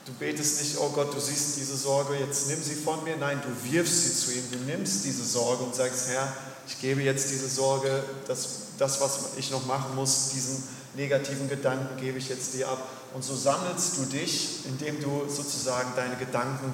[0.06, 3.16] du betest nicht, oh Gott, du siehst diese Sorge, jetzt nimm sie von mir.
[3.16, 6.32] Nein, du wirfst sie zu ihm, du nimmst diese Sorge und sagst, Herr,
[6.68, 10.62] ich gebe jetzt diese Sorge, das, das was ich noch machen muss, diesen
[10.94, 12.78] negativen Gedanken gebe ich jetzt dir ab.
[13.12, 16.72] Und so sammelst du dich, indem du sozusagen deine Gedanken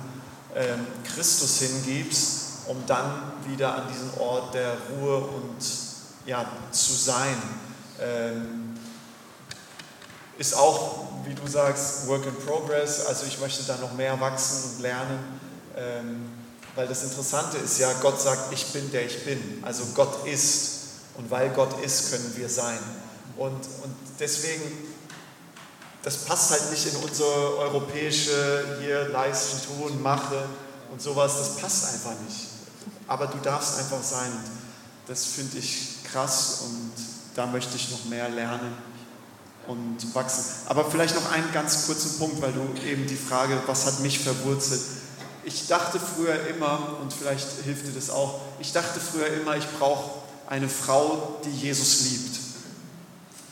[0.54, 5.89] ähm, Christus hingibst, um dann wieder an diesen Ort der Ruhe und
[6.30, 7.36] ja, zu sein.
[8.00, 8.78] Ähm,
[10.38, 13.04] ist auch, wie du sagst, Work in Progress.
[13.06, 15.18] Also ich möchte da noch mehr wachsen und lernen.
[15.76, 16.30] Ähm,
[16.76, 19.58] weil das Interessante ist ja, Gott sagt, ich bin der ich bin.
[19.62, 20.78] Also Gott ist.
[21.16, 22.78] Und weil Gott ist, können wir sein.
[23.36, 24.62] Und, und deswegen,
[26.04, 30.44] das passt halt nicht in unsere europäische hier leisten, tun, mache
[30.92, 31.38] und sowas.
[31.38, 32.46] Das passt einfach nicht.
[33.08, 34.32] Aber du darfst einfach sein.
[35.08, 36.92] Das finde ich krass und
[37.34, 38.72] da möchte ich noch mehr lernen
[39.66, 40.44] und wachsen.
[40.66, 44.18] Aber vielleicht noch einen ganz kurzen Punkt, weil du eben die Frage, was hat mich
[44.18, 44.80] verwurzelt?
[45.44, 49.66] Ich dachte früher immer, und vielleicht hilft dir das auch, ich dachte früher immer, ich
[49.78, 50.10] brauche
[50.46, 52.40] eine Frau, die Jesus liebt.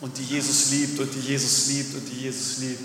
[0.00, 2.82] Und die Jesus liebt und die Jesus liebt und die Jesus liebt.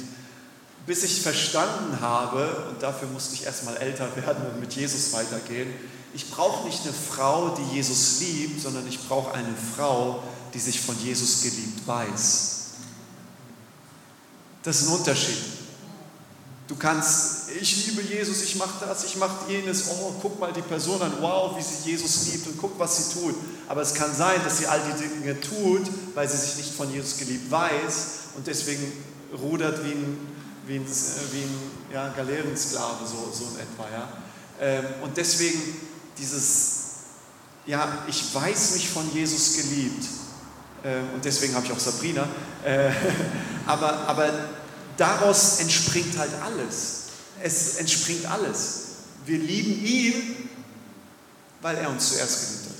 [0.85, 5.73] Bis ich verstanden habe, und dafür musste ich erstmal älter werden und mit Jesus weitergehen,
[6.13, 10.21] ich brauche nicht eine Frau, die Jesus liebt, sondern ich brauche eine Frau,
[10.53, 12.49] die sich von Jesus geliebt weiß.
[14.61, 15.37] Das ist ein Unterschied.
[16.67, 20.61] Du kannst, ich liebe Jesus, ich mache das, ich mache jenes, oh, guck mal die
[20.61, 23.35] Person an, wow, wie sie Jesus liebt und guck, was sie tut.
[23.67, 26.91] Aber es kann sein, dass sie all die Dinge tut, weil sie sich nicht von
[26.91, 28.93] Jesus geliebt weiß und deswegen
[29.33, 30.17] rudert wie ein,
[30.65, 31.57] wie ein, wie ein
[31.91, 33.89] ja, Galeerensklave, so, so in etwa.
[33.91, 34.07] Ja?
[34.61, 35.59] Ähm, und deswegen
[36.23, 36.71] dieses,
[37.65, 40.05] ja, ich weiß mich von Jesus geliebt.
[40.83, 42.27] Ähm, und deswegen habe ich auch Sabrina.
[42.63, 42.91] Äh,
[43.67, 44.31] aber, aber
[44.97, 47.03] daraus entspringt halt alles.
[47.41, 48.81] Es entspringt alles.
[49.25, 50.49] Wir lieben ihn,
[51.61, 52.73] weil er uns zuerst geliebt hat.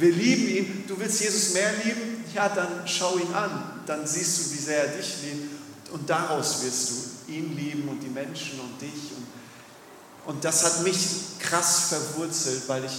[0.00, 0.84] Wir lieben ihn.
[0.86, 2.24] Du willst Jesus mehr lieben?
[2.32, 3.82] Ja, dann schau ihn an.
[3.86, 5.90] Dann siehst du, wie sehr er dich liebt.
[5.92, 9.10] Und daraus wirst du ihn lieben und die Menschen und dich.
[10.30, 10.96] Und, das hat mich
[11.40, 12.92] krass verwurzelt, weil ich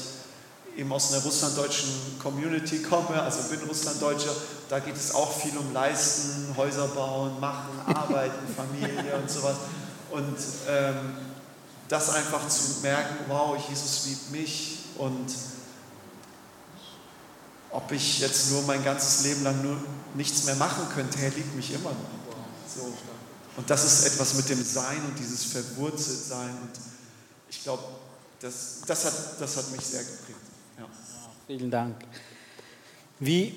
[0.76, 4.36] eben aus einer russlanddeutschen Community komme, also bin Russlanddeutscher,
[4.68, 9.56] da geht es auch viel um Leisten, Häuser bauen, machen, arbeiten, Familie und sowas.
[10.12, 10.36] Und
[10.68, 11.16] ähm,
[11.88, 15.34] das einfach zu merken, wow, Jesus liebt mich und
[17.70, 19.78] ob ich jetzt nur mein ganzes Leben lang nur
[20.16, 22.76] nichts mehr machen könnte, er liebt mich immer noch.
[22.76, 22.94] So.
[23.56, 26.50] Und das ist etwas mit dem Sein und dieses Verwurzeltsein.
[26.50, 26.91] Und
[27.52, 27.84] ich glaube,
[28.40, 30.40] das, das, hat, das hat mich sehr geprägt.
[30.80, 30.86] Ja.
[31.46, 31.96] Vielen Dank.
[33.20, 33.54] Wie,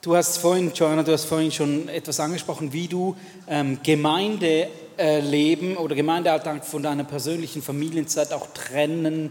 [0.00, 3.16] du hast vorhin, Joanna, du hast vorhin schon etwas angesprochen, wie du
[3.48, 9.30] ähm, Gemeindeleben oder Gemeindealltag von deiner persönlichen Familienzeit auch trennen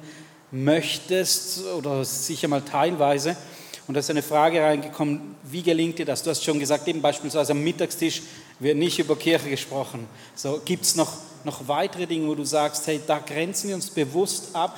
[0.51, 3.35] möchtest oder sicher mal teilweise.
[3.87, 6.21] Und da ist eine Frage reingekommen, wie gelingt dir das?
[6.21, 8.21] Du hast schon gesagt, eben beispielsweise am Mittagstisch
[8.59, 10.07] wird nicht über Kirche gesprochen.
[10.35, 13.89] So, Gibt es noch, noch weitere Dinge, wo du sagst, hey, da grenzen wir uns
[13.89, 14.77] bewusst ab,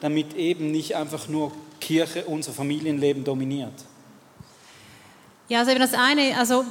[0.00, 3.72] damit eben nicht einfach nur Kirche unser Familienleben dominiert?
[5.48, 6.64] Ja, also eben das eine, also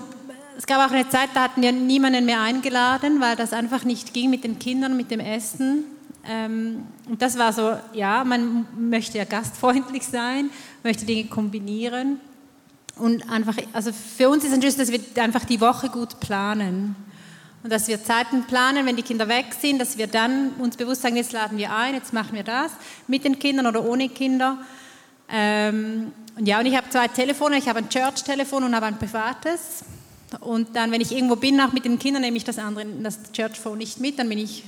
[0.58, 4.14] es gab auch eine Zeit, da hatten wir niemanden mehr eingeladen, weil das einfach nicht
[4.14, 5.86] ging mit den Kindern, mit dem Essen.
[6.28, 10.50] Ähm, und das war so, ja, man möchte ja gastfreundlich sein,
[10.84, 12.20] möchte Dinge kombinieren.
[12.98, 16.96] Und einfach, also für uns ist ein Schlüssel, dass wir einfach die Woche gut planen.
[17.62, 21.02] Und dass wir Zeiten planen, wenn die Kinder weg sind, dass wir dann uns bewusst
[21.02, 22.72] sagen, jetzt laden wir ein, jetzt machen wir das,
[23.08, 24.58] mit den Kindern oder ohne Kinder.
[25.30, 28.98] Ähm, und ja, und ich habe zwei Telefone, ich habe ein Church-Telefon und habe ein
[28.98, 29.84] privates.
[30.40, 33.32] Und dann, wenn ich irgendwo bin, auch mit den Kindern, nehme ich das andere, das
[33.34, 34.64] Church-Phone nicht mit, dann bin ich,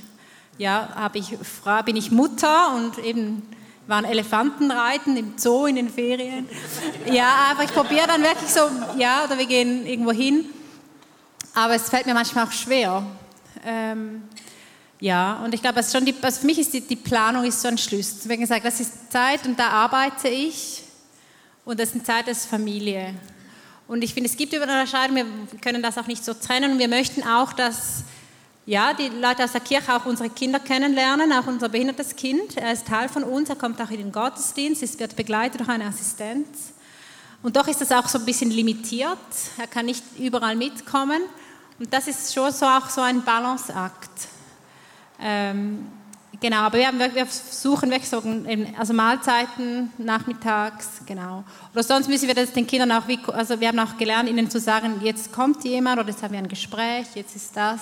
[0.58, 1.36] ja, habe ich,
[1.86, 3.42] bin ich Mutter und eben
[3.86, 6.46] waren Elefantenreiten im Zoo in den Ferien.
[7.10, 8.60] Ja, aber ich probiere dann wirklich so,
[8.98, 10.44] ja, oder wir gehen irgendwo hin.
[11.54, 13.04] Aber es fällt mir manchmal auch schwer.
[13.64, 14.22] Ähm,
[15.00, 17.60] ja, und ich glaube, also schon die, also für mich ist die, die, Planung ist
[17.60, 18.30] so ein Schlüssel.
[18.30, 20.82] Haben gesagt, das ist Zeit und da arbeite ich
[21.64, 23.14] und das ist eine Zeit, ist Familie.
[23.86, 26.88] Und ich finde, es gibt Überschneidungen, wir können das auch nicht so trennen und wir
[26.88, 28.04] möchten auch, dass
[28.64, 32.56] ja, die Leute aus der Kirche auch unsere Kinder kennenlernen, auch unser behindertes Kind.
[32.56, 35.68] Er ist Teil von uns, er kommt auch in den Gottesdienst, es wird begleitet durch
[35.68, 36.72] eine Assistenz.
[37.42, 39.18] Und doch ist das auch so ein bisschen limitiert,
[39.58, 41.20] er kann nicht überall mitkommen.
[41.82, 44.28] Und das ist schon so auch so ein Balanceakt.
[45.20, 45.84] Ähm,
[46.40, 48.22] genau, aber wir, haben, wir suchen wirklich so
[48.78, 51.42] also Mahlzeiten nachmittags, genau.
[51.72, 53.02] Oder sonst müssen wir das den Kindern auch,
[53.34, 56.38] also wir haben auch gelernt, ihnen zu sagen, jetzt kommt jemand oder jetzt haben wir
[56.38, 57.80] ein Gespräch, jetzt ist das.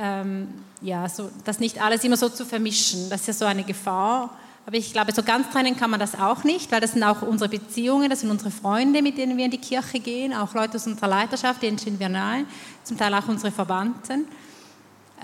[0.00, 0.48] Ähm,
[0.80, 4.30] ja, so, das nicht alles immer so zu vermischen, das ist ja so eine Gefahr.
[4.66, 7.22] Aber ich glaube, so ganz trennen kann man das auch nicht, weil das sind auch
[7.22, 10.74] unsere Beziehungen, das sind unsere Freunde, mit denen wir in die Kirche gehen, auch Leute
[10.74, 12.44] aus unserer Leiterschaft, denen stehen wir nahe,
[12.82, 14.26] zum Teil auch unsere Verwandten.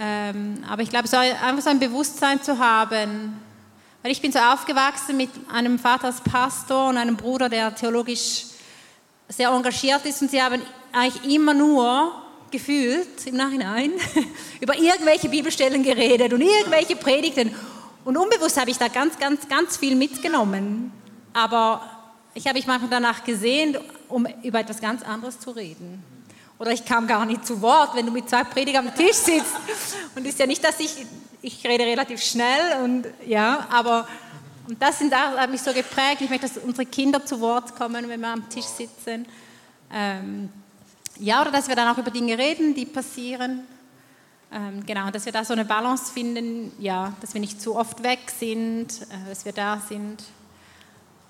[0.00, 3.36] Ähm, aber ich glaube, so einfach so ein Bewusstsein zu haben,
[4.02, 8.44] weil ich bin so aufgewachsen mit einem Vater als Pastor und einem Bruder, der theologisch
[9.28, 12.12] sehr engagiert ist und sie haben eigentlich immer nur
[12.52, 13.90] gefühlt im Nachhinein
[14.60, 17.52] über irgendwelche Bibelstellen geredet und irgendwelche Predigten.
[18.04, 20.92] Und unbewusst habe ich da ganz, ganz, ganz viel mitgenommen.
[21.32, 21.82] Aber
[22.34, 23.76] ich habe mich manchmal danach gesehen,
[24.08, 26.02] um über etwas ganz anderes zu reden.
[26.58, 29.54] Oder ich kam gar nicht zu Wort, wenn du mit zwei Predigern am Tisch sitzt.
[30.14, 31.06] Und ist ja nicht, dass ich,
[31.42, 34.06] ich rede relativ schnell und ja, aber
[34.68, 36.20] und das sind, hat mich so geprägt.
[36.20, 39.26] Ich möchte, dass unsere Kinder zu Wort kommen, wenn wir am Tisch sitzen.
[39.92, 40.48] Ähm,
[41.18, 43.66] ja, oder dass wir dann auch über Dinge reden, die passieren.
[44.54, 48.02] Ähm, genau, dass wir da so eine Balance finden, ja, dass wir nicht zu oft
[48.02, 50.22] weg sind, äh, dass wir da sind.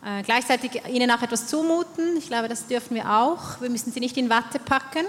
[0.05, 2.17] Äh, gleichzeitig ihnen auch etwas zumuten.
[2.17, 3.61] Ich glaube, das dürfen wir auch.
[3.61, 5.07] Wir müssen sie nicht in Watte packen.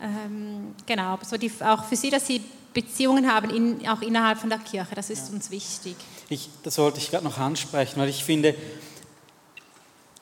[0.00, 4.50] Ähm, genau, so die, auch für sie, dass sie Beziehungen haben, in, auch innerhalb von
[4.50, 4.94] der Kirche.
[4.94, 5.34] Das ist ja.
[5.34, 5.96] uns wichtig.
[6.28, 8.54] Ich, das wollte ich gerade noch ansprechen, weil ich finde,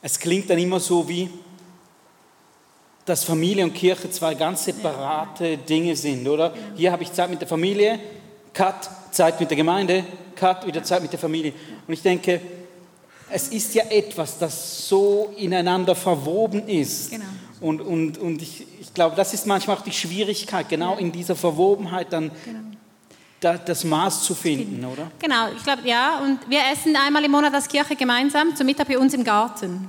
[0.01, 1.29] es klingt dann immer so wie,
[3.07, 6.53] dass Familie und Kirche zwei ganz separate Dinge sind, oder?
[6.75, 8.01] Hier habe ich Zeit mit der Familie,
[8.53, 11.53] Cut, Zeit mit der Gemeinde, Cut, wieder Zeit mit der Familie.
[11.87, 12.41] Und ich denke,
[13.31, 17.11] es ist ja etwas, das so ineinander verwoben ist.
[17.11, 17.25] Genau.
[17.61, 20.99] Und, und, und ich, ich glaube, das ist manchmal auch die Schwierigkeit, genau ja.
[20.99, 22.59] in dieser Verwobenheit dann genau.
[23.41, 25.11] da, das Maß zu finden, oder?
[25.21, 26.21] Genau, ich glaube, ja.
[26.25, 29.89] Und wir essen einmal im Monat als Kirche gemeinsam, zum Mittag bei uns im Garten.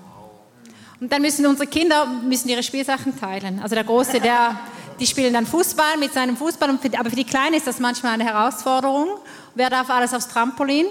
[0.99, 3.59] Und dann müssen unsere Kinder müssen ihre Spielsachen teilen.
[3.61, 4.59] Also der Große, der,
[4.99, 8.25] die spielen dann Fußball mit seinem Fußball, aber für die Kleinen ist das manchmal eine
[8.25, 9.07] Herausforderung.
[9.53, 10.87] Wer darf alles aufs Trampolin?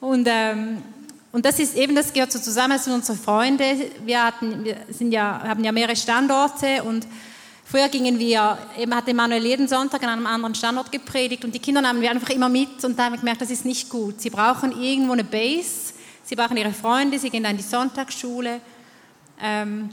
[0.00, 0.82] Und, ähm,
[1.32, 3.64] und das ist eben, das gehört so zusammen, das sind unsere Freunde.
[4.04, 7.06] Wir, hatten, wir sind ja, haben ja mehrere Standorte und
[7.64, 11.58] früher gingen wir, eben hat Emanuel jeden Sonntag an einem anderen Standort gepredigt und die
[11.58, 14.20] Kinder nahmen wir einfach immer mit und da haben wir gemerkt, das ist nicht gut.
[14.20, 18.60] Sie brauchen irgendwo eine Base, sie brauchen ihre Freunde, sie gehen dann in die Sonntagsschule
[19.40, 19.90] ähm,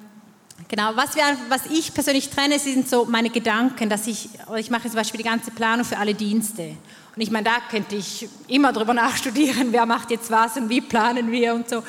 [0.68, 4.84] genau, was, wir, was ich persönlich trenne, sind so meine Gedanken, dass ich, ich mache
[4.84, 6.76] zum Beispiel die ganze Planung für alle Dienste.
[7.16, 10.82] Und ich meine, da könnte ich immer drüber nachstudieren, wer macht jetzt was und wie
[10.82, 11.84] planen wir und so.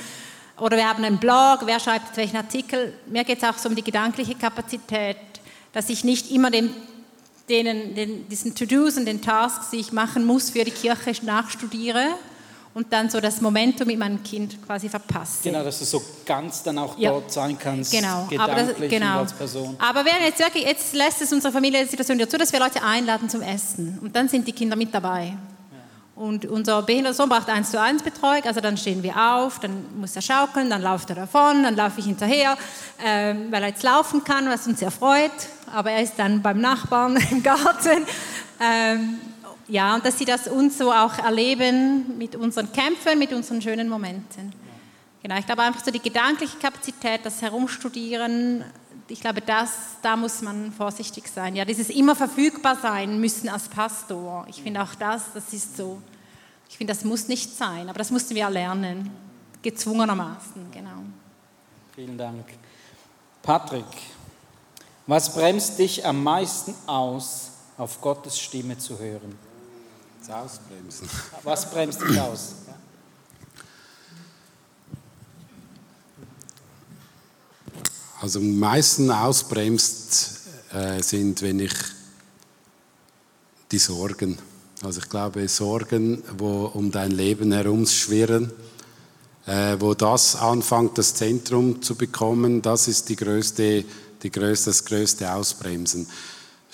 [0.58, 2.94] Oder wir haben einen Blog, wer schreibt jetzt welchen Artikel.
[3.06, 5.16] Mir geht es auch so um die gedankliche Kapazität,
[5.72, 6.70] dass ich nicht immer den,
[7.48, 12.06] denen, den, diesen To-Dos und den Tasks, die ich machen muss für die Kirche, nachstudiere,
[12.74, 15.44] und dann so das Momentum mit meinem Kind quasi verpasse.
[15.44, 17.10] Genau, dass du so ganz dann auch ja.
[17.10, 18.28] dort sein kannst, genau.
[18.36, 19.20] Aber das, genau.
[19.20, 19.76] als Person.
[19.78, 23.42] Aber wir jetzt wirklich, jetzt lässt es unsere Familiensituation dazu, dass wir Leute einladen zum
[23.42, 25.36] Essen und dann sind die Kinder mit dabei.
[26.16, 29.84] Und unser behinderter Sohn braucht eins zu eins Betreuung, also dann stehen wir auf, dann
[29.98, 32.56] muss er schaukeln, dann läuft er davon, dann laufe ich hinterher,
[33.04, 35.32] ähm, weil er jetzt laufen kann, was uns sehr freut.
[35.72, 38.06] Aber er ist dann beim Nachbarn im Garten.
[38.60, 39.18] Ähm,
[39.68, 43.88] ja, und dass sie das uns so auch erleben mit unseren Kämpfen, mit unseren schönen
[43.88, 44.52] Momenten.
[45.22, 48.64] Genau, ich glaube einfach so die gedankliche Kapazität, das Herumstudieren,
[49.08, 49.70] ich glaube, das,
[50.02, 51.56] da muss man vorsichtig sein.
[51.56, 54.46] Ja, dieses immer verfügbar sein müssen als Pastor.
[54.48, 56.00] Ich finde auch das, das ist so,
[56.68, 59.10] ich finde, das muss nicht sein, aber das mussten wir lernen,
[59.62, 61.02] gezwungenermaßen, genau.
[61.94, 62.44] Vielen Dank.
[63.42, 63.84] Patrick,
[65.06, 69.38] was bremst dich am meisten aus, auf Gottes Stimme zu hören?
[70.26, 71.08] Das Ausbremsen.
[71.42, 72.54] Was bremst dich aus?
[78.22, 80.40] Also am meisten ausbremst
[80.72, 81.74] äh, sind, wenn ich
[83.70, 84.38] die Sorgen,
[84.82, 88.50] also ich glaube Sorgen, wo um dein Leben herum schwirren,
[89.44, 93.84] äh, wo das anfängt, das Zentrum zu bekommen, das ist die größte,
[94.22, 96.06] die größte, das größte Ausbremsen.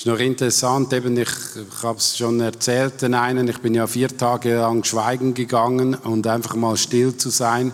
[0.01, 3.86] Ist noch interessant, eben ich, ich habe es schon erzählt, den einen, ich bin ja
[3.86, 7.70] vier Tage lang schweigen gegangen und einfach mal still zu sein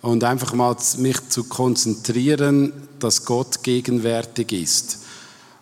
[0.00, 5.04] und einfach mal mich zu konzentrieren, dass Gott gegenwärtig ist.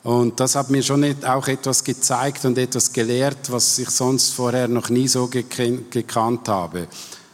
[0.03, 4.69] Und das hat mir schon auch etwas gezeigt und etwas gelehrt, was ich sonst vorher
[4.69, 6.89] noch nie so gekannt habe.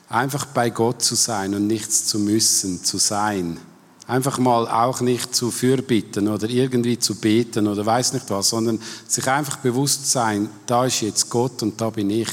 [0.08, 3.58] Einfach bei Gott zu sein und nichts zu müssen, zu sein.
[4.06, 8.80] Einfach mal auch nicht zu fürbitten oder irgendwie zu beten oder weiß nicht was, sondern
[9.08, 12.28] sich einfach bewusst sein, da ist jetzt Gott und da bin ich.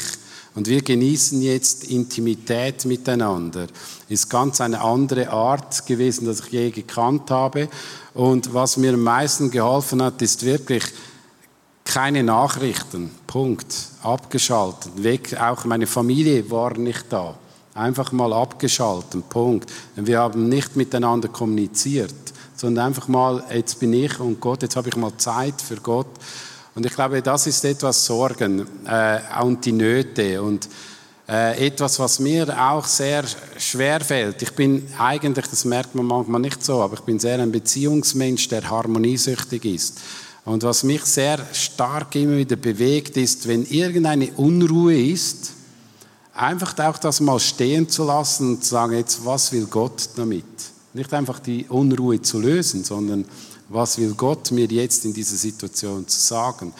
[0.55, 3.67] Und wir genießen jetzt Intimität miteinander.
[4.07, 7.69] Ist ganz eine andere Art gewesen, dass ich je gekannt habe.
[8.13, 10.83] Und was mir am meisten geholfen hat, ist wirklich
[11.85, 13.09] keine Nachrichten.
[13.25, 13.73] Punkt.
[14.03, 14.91] Abgeschaltet.
[15.01, 15.35] Weg.
[15.39, 17.35] Auch meine Familie war nicht da.
[17.75, 19.27] Einfach mal abgeschaltet.
[19.29, 19.71] Punkt.
[19.95, 22.13] Wir haben nicht miteinander kommuniziert,
[22.55, 26.07] sondern einfach mal, jetzt bin ich und Gott, jetzt habe ich mal Zeit für Gott.
[26.75, 30.67] Und ich glaube, das ist etwas Sorgen äh, und die Nöte und
[31.27, 33.23] äh, etwas, was mir auch sehr
[33.57, 34.41] schwer fällt.
[34.41, 38.49] Ich bin eigentlich, das merkt man manchmal nicht so, aber ich bin sehr ein Beziehungsmensch,
[38.49, 40.01] der harmoniesüchtig ist.
[40.45, 45.53] Und was mich sehr stark immer wieder bewegt, ist, wenn irgendeine Unruhe ist,
[46.33, 50.45] einfach auch das mal stehen zu lassen und zu sagen, jetzt, was will Gott damit?
[50.93, 53.25] Nicht einfach die Unruhe zu lösen, sondern
[53.69, 56.73] was will Gott mir jetzt in dieser Situation zu sagen?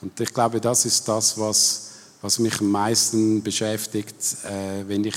[0.00, 1.90] Und ich glaube, das ist das, was,
[2.22, 5.16] was mich am meisten beschäftigt, äh, wenn ich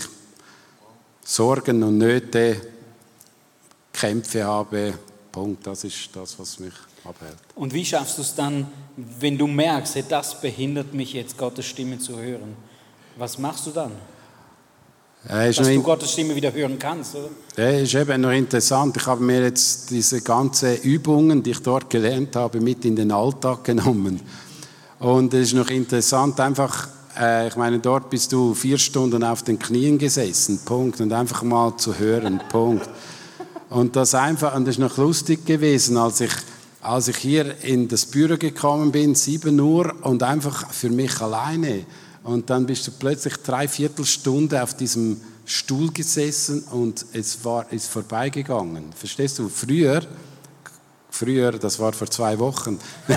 [1.23, 2.59] Sorgen und Nöte,
[3.93, 4.93] Kämpfe habe.
[5.31, 6.73] Punkt, das ist das, was mich
[7.05, 7.37] abhält.
[7.55, 8.67] Und wie schaffst du es dann,
[8.97, 12.55] wenn du merkst, hey, das behindert mich jetzt, Gottes Stimme zu hören?
[13.17, 13.91] Was machst du dann?
[15.29, 17.29] Ja, Dass du Gottes Stimme wieder hören kannst, oder?
[17.57, 18.97] Ja, ist eben noch interessant.
[18.97, 23.11] Ich habe mir jetzt diese ganzen Übungen, die ich dort gelernt habe, mit in den
[23.11, 24.19] Alltag genommen.
[24.99, 26.87] Und es ist noch interessant, einfach,
[27.17, 31.43] äh, ich meine, dort bist du vier Stunden auf den Knien gesessen, Punkt, und einfach
[31.43, 32.89] mal zu hören, Punkt.
[33.69, 36.31] Und das einfach, und das ist noch lustig gewesen, als ich,
[36.81, 41.85] als ich hier in das Büro gekommen bin, 7 Uhr, und einfach für mich alleine,
[42.23, 47.87] und dann bist du plötzlich drei Viertelstunde auf diesem Stuhl gesessen und es war, ist
[47.89, 48.93] vorbeigegangen.
[48.93, 49.49] Verstehst du?
[49.49, 50.01] Früher,
[51.09, 52.79] früher, das war vor zwei Wochen,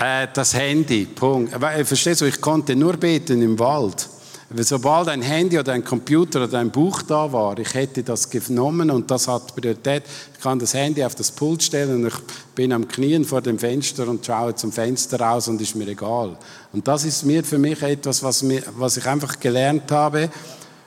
[0.00, 1.54] äh, das Handy, Punkt.
[1.86, 4.08] Verstehst du, ich konnte nur beten im Wald.
[4.56, 8.90] Sobald ein Handy oder ein Computer oder ein Buch da war, ich hätte das genommen
[8.90, 10.04] und das hat Priorität.
[10.34, 12.14] Ich kann das Handy auf das Pult stellen und ich
[12.54, 16.38] bin am Knien vor dem Fenster und schaue zum Fenster raus und ist mir egal.
[16.72, 20.30] Und das ist mir für mich etwas, was, mir, was ich einfach gelernt habe.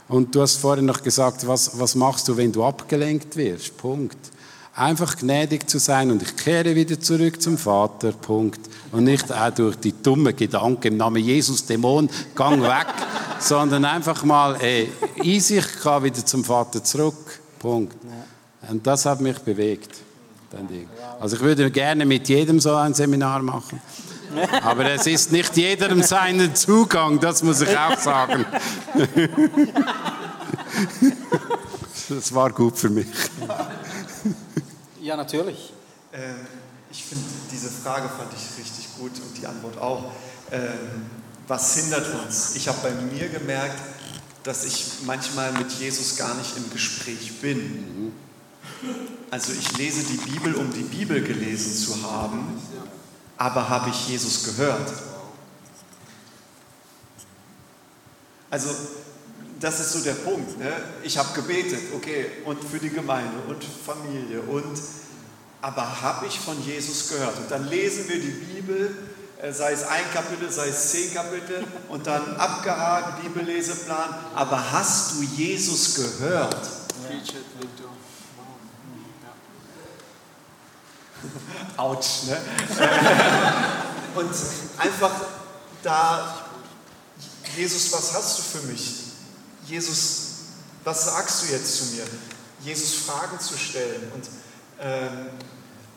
[0.07, 3.77] Und du hast vorhin noch gesagt, was, was machst du, wenn du abgelenkt wirst?
[3.77, 4.17] Punkt
[4.81, 8.59] einfach gnädig zu sein und ich kehre wieder zurück zum Vater, Punkt.
[8.91, 12.87] Und nicht auch durch die dummen Gedanken im Namen Jesus, Dämon, gang weg,
[13.39, 14.91] sondern einfach mal, ey,
[15.23, 17.95] easy, ich gehe wieder zum Vater zurück, Punkt.
[18.69, 19.97] Und das hat mich bewegt.
[21.19, 23.79] Also ich würde gerne mit jedem so ein Seminar machen.
[24.63, 28.45] Aber es ist nicht jedem seinen Zugang, das muss ich auch sagen.
[32.09, 33.07] Das war gut für mich.
[35.11, 35.73] Ja, natürlich.
[36.13, 36.47] Ähm,
[36.89, 40.05] ich finde, diese Frage fand ich richtig gut und die Antwort auch.
[40.49, 41.05] Ähm,
[41.49, 42.55] was hindert uns?
[42.55, 43.77] Ich habe bei mir gemerkt,
[44.43, 48.13] dass ich manchmal mit Jesus gar nicht im Gespräch bin.
[49.29, 52.61] Also ich lese die Bibel, um die Bibel gelesen zu haben,
[53.35, 54.93] aber habe ich Jesus gehört?
[58.49, 58.69] Also
[59.61, 60.57] das ist so der Punkt.
[60.59, 60.71] Ne?
[61.03, 64.77] Ich habe gebetet, okay, und für die Gemeinde und Familie und
[65.61, 67.37] aber habe ich von Jesus gehört?
[67.37, 68.97] Und dann lesen wir die Bibel,
[69.39, 74.15] äh, sei es ein Kapitel, sei es zehn Kapitel und dann abgehakt, Bibelleseplan.
[74.33, 76.67] Aber hast du Jesus gehört?
[81.77, 82.37] Autsch, ne?
[84.15, 84.31] und
[84.79, 85.11] einfach
[85.83, 86.45] da,
[87.55, 89.00] Jesus, was hast du für mich?
[89.71, 90.23] Jesus,
[90.83, 92.03] was sagst du jetzt zu mir?
[92.61, 94.11] Jesus Fragen zu stellen.
[94.13, 94.29] Und
[94.81, 95.29] ähm,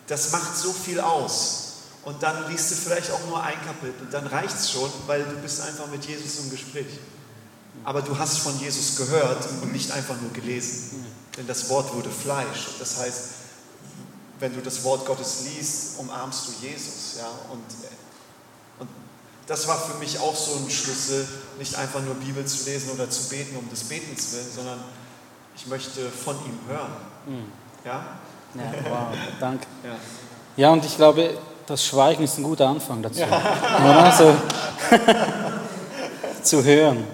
[0.06, 1.60] das macht so viel aus.
[2.04, 4.06] Und dann liest du vielleicht auch nur ein Kapitel.
[4.12, 6.86] Dann reicht es schon, weil du bist einfach mit Jesus im Gespräch.
[7.82, 11.04] Aber du hast von Jesus gehört und nicht einfach nur gelesen.
[11.36, 12.68] Denn das Wort wurde Fleisch.
[12.78, 13.20] Das heißt,
[14.38, 17.16] wenn du das Wort Gottes liest, umarmst du Jesus.
[17.18, 17.28] Ja?
[17.50, 17.64] Und
[19.46, 21.26] das war für mich auch so ein Schlüssel,
[21.58, 24.78] nicht einfach nur Bibel zu lesen oder zu beten um des Betens willen, sondern
[25.56, 26.92] ich möchte von ihm hören.
[27.26, 27.52] Mhm.
[27.84, 28.06] Ja?
[28.54, 29.06] Ja, wow,
[29.40, 29.66] danke.
[29.84, 29.96] Ja.
[30.56, 31.36] ja, und ich glaube,
[31.66, 33.20] das Schweigen ist ein guter Anfang dazu.
[33.20, 33.28] Ja.
[33.28, 34.34] Also,
[36.42, 37.04] zu hören.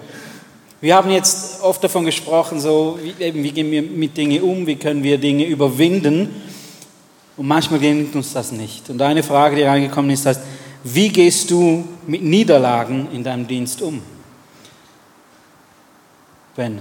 [0.81, 4.77] Wir haben jetzt oft davon gesprochen, so wie, wie gehen wir mit Dingen um, wie
[4.77, 6.43] können wir Dinge überwinden.
[7.37, 8.89] Und manchmal gelingt uns das nicht.
[8.91, 10.41] Und eine Frage, die reingekommen ist, heißt,
[10.85, 14.03] wie gehst du mit Niederlagen in deinem Dienst um?
[16.57, 16.81] Ben,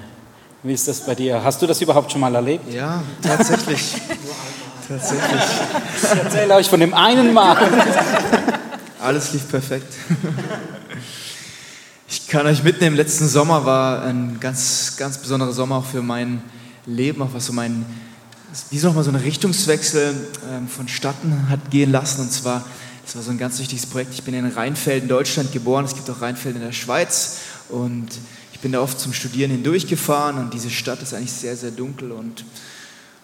[0.63, 1.43] wie ist das bei dir?
[1.43, 2.73] Hast du das überhaupt schon mal erlebt?
[2.73, 3.95] Ja, tatsächlich.
[4.87, 5.41] tatsächlich.
[5.95, 7.57] Ich erzähle euch von dem einen Mal.
[9.01, 9.93] Alles lief perfekt.
[12.09, 16.41] Ich kann euch mitnehmen, letzten Sommer war ein ganz, ganz besonderer Sommer auch für mein
[16.85, 17.85] Leben, auch was so mein,
[18.71, 22.21] wie so nochmal so ein Richtungswechsel ähm, vonstatten hat gehen lassen.
[22.21, 22.65] Und zwar,
[23.09, 24.13] das war so ein ganz wichtiges Projekt.
[24.13, 27.39] Ich bin in Rheinfeld in Deutschland geboren, es gibt auch Rheinfeld in der Schweiz.
[27.69, 28.07] Und
[28.53, 32.11] ich bin da oft zum Studieren hindurchgefahren und diese Stadt ist eigentlich sehr, sehr dunkel
[32.11, 32.45] und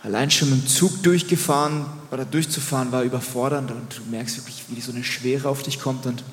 [0.02, 4.82] allein schon mit dem Zug durchgefahren oder durchzufahren war überfordernd und du merkst wirklich, wie
[4.82, 6.24] so eine Schwere auf dich kommt und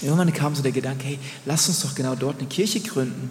[0.00, 3.30] irgendwann kam so der Gedanke, hey, lass uns doch genau dort eine Kirche gründen.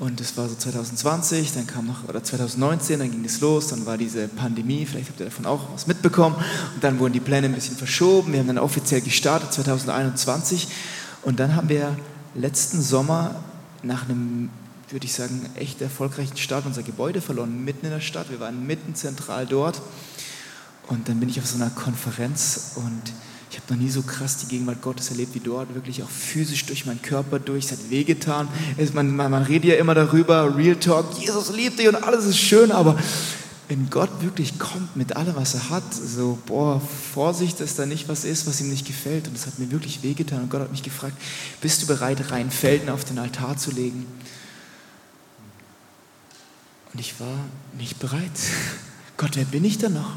[0.00, 3.86] Und das war so 2020, dann kam noch, oder 2019, dann ging es los, dann
[3.86, 6.34] war diese Pandemie, vielleicht habt ihr davon auch was mitbekommen.
[6.74, 8.32] Und dann wurden die Pläne ein bisschen verschoben.
[8.32, 10.68] Wir haben dann offiziell gestartet 2021.
[11.22, 11.96] Und dann haben wir
[12.34, 13.36] letzten Sommer
[13.82, 14.50] nach einem,
[14.90, 18.30] würde ich sagen, echt erfolgreichen Start unser Gebäude verloren, mitten in der Stadt.
[18.30, 19.82] Wir waren mitten zentral dort.
[20.88, 23.12] Und dann bin ich auf so einer Konferenz und
[23.72, 27.00] noch nie so krass die Gegenwart Gottes erlebt wie dort, wirklich auch physisch durch meinen
[27.00, 27.66] Körper durch.
[27.66, 28.48] Es hat wehgetan.
[28.92, 32.38] Man, man, man redet ja immer darüber, Real Talk, Jesus liebt dich und alles ist
[32.38, 32.98] schön, aber
[33.68, 36.80] wenn Gott wirklich kommt mit allem, was er hat, so, boah,
[37.14, 39.26] Vorsicht, dass da nicht was ist, was ihm nicht gefällt.
[39.26, 40.42] Und das hat mir wirklich wehgetan.
[40.42, 41.16] Und Gott hat mich gefragt,
[41.62, 44.04] bist du bereit, rein Felden auf den Altar zu legen?
[46.92, 47.38] Und ich war
[47.78, 48.20] nicht bereit.
[49.16, 50.16] Gott, wer bin ich denn noch?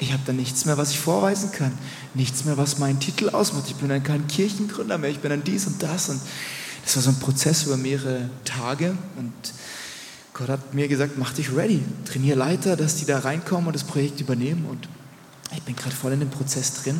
[0.00, 1.72] Ich habe dann nichts mehr, was ich vorweisen kann.
[2.14, 3.64] Nichts mehr, was meinen Titel ausmacht.
[3.68, 5.10] Ich bin dann kein Kirchengründer mehr.
[5.10, 6.08] Ich bin dann dies und das.
[6.08, 6.20] Und
[6.84, 8.96] das war so ein Prozess über mehrere Tage.
[9.16, 9.32] Und
[10.32, 13.84] Gott hat mir gesagt, mach dich ready, trainier Leiter, dass die da reinkommen und das
[13.84, 14.64] Projekt übernehmen.
[14.70, 14.88] Und
[15.54, 16.96] ich bin gerade voll in dem Prozess drin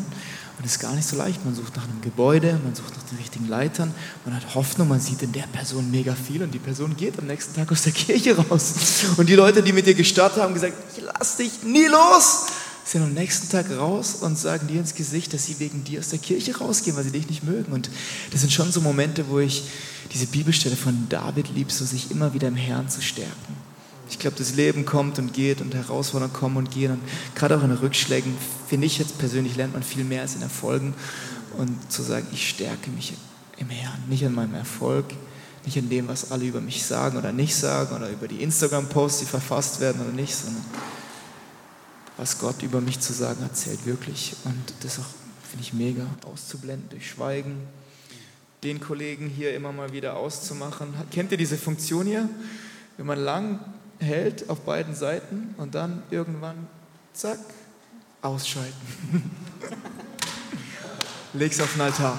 [0.58, 1.42] und es ist gar nicht so leicht.
[1.42, 3.94] Man sucht nach einem Gebäude, man sucht nach den richtigen Leitern,
[4.26, 7.28] man hat Hoffnung, man sieht in der Person mega viel und die Person geht am
[7.28, 8.74] nächsten Tag aus der Kirche raus.
[9.16, 12.46] Und die Leute, die mit dir gestartet haben, haben gesagt, ich lass dich nie los,
[12.90, 16.08] sind am nächsten Tag raus und sagen dir ins Gesicht, dass sie wegen dir aus
[16.08, 17.72] der Kirche rausgehen, weil sie dich nicht mögen.
[17.72, 17.88] Und
[18.32, 19.62] das sind schon so Momente, wo ich
[20.12, 23.54] diese Bibelstelle von David liebe, so sich immer wieder im Herrn zu stärken.
[24.10, 26.90] Ich glaube, das Leben kommt und geht und Herausforderungen kommen und gehen.
[26.90, 27.00] Und
[27.36, 28.34] gerade auch in Rückschlägen,
[28.66, 30.94] finde ich jetzt persönlich, lernt man viel mehr als in Erfolgen.
[31.56, 33.14] Und zu sagen, ich stärke mich
[33.58, 35.04] im Herrn, nicht an meinem Erfolg,
[35.64, 39.20] nicht an dem, was alle über mich sagen oder nicht sagen oder über die Instagram-Posts,
[39.20, 40.64] die verfasst werden oder nicht, sondern
[42.20, 44.36] was Gott über mich zu sagen hat, zählt wirklich.
[44.44, 47.66] Und das finde ich, mega auszublenden durch Schweigen,
[48.62, 50.92] den Kollegen hier immer mal wieder auszumachen.
[51.10, 52.28] Kennt ihr diese Funktion hier?
[52.98, 53.60] Wenn man lang
[54.00, 56.66] hält auf beiden Seiten und dann irgendwann,
[57.14, 57.38] zack,
[58.20, 59.30] ausschalten.
[61.32, 62.18] Leg's auf den Altar.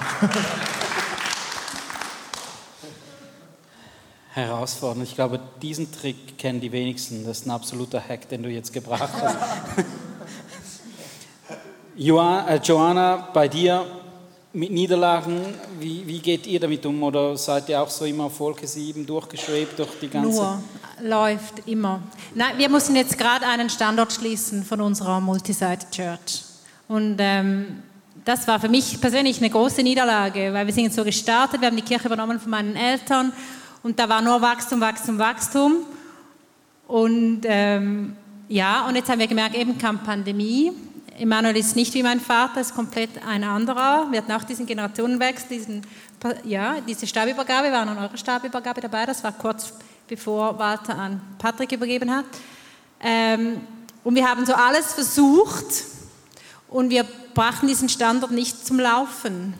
[4.34, 5.06] Herausfordernd.
[5.06, 7.24] Ich glaube, diesen Trick kennen die wenigsten.
[7.24, 9.36] Das ist ein absoluter Hack, den du jetzt gebracht hast.
[11.94, 13.84] Äh, Joanna, bei dir
[14.54, 17.02] mit Niederlagen, wie, wie, geht ihr damit um?
[17.02, 20.40] Oder seid ihr auch so immer auf Wolke 7 durchgeschwebt durch die ganze...
[20.40, 20.62] Nur,
[21.00, 22.00] läuft immer.
[22.34, 26.42] Nein, wir mussten jetzt gerade einen Standort schließen von unserer Multisite Church.
[26.88, 27.82] Und ähm,
[28.24, 31.68] das war für mich persönlich eine große Niederlage, weil wir sind jetzt so gestartet, wir
[31.68, 33.32] haben die Kirche übernommen von meinen Eltern
[33.82, 35.76] und da war nur Wachstum, Wachstum, Wachstum.
[36.86, 38.16] Und ähm,
[38.48, 40.72] ja, und jetzt haben wir gemerkt, eben kam Pandemie.
[41.18, 44.06] Emanuel ist nicht wie mein Vater, ist komplett ein anderer.
[44.10, 45.82] Wir hatten auch diesen Generationenwechsel, diesen,
[46.44, 49.72] ja, diese Stabübergabe, wir waren an eurer Stabübergabe dabei, das war kurz
[50.08, 52.24] bevor Walter an Patrick übergeben hat.
[53.00, 53.60] Ähm,
[54.04, 55.84] und wir haben so alles versucht
[56.68, 57.04] und wir
[57.34, 59.54] brachten diesen Standort nicht zum Laufen.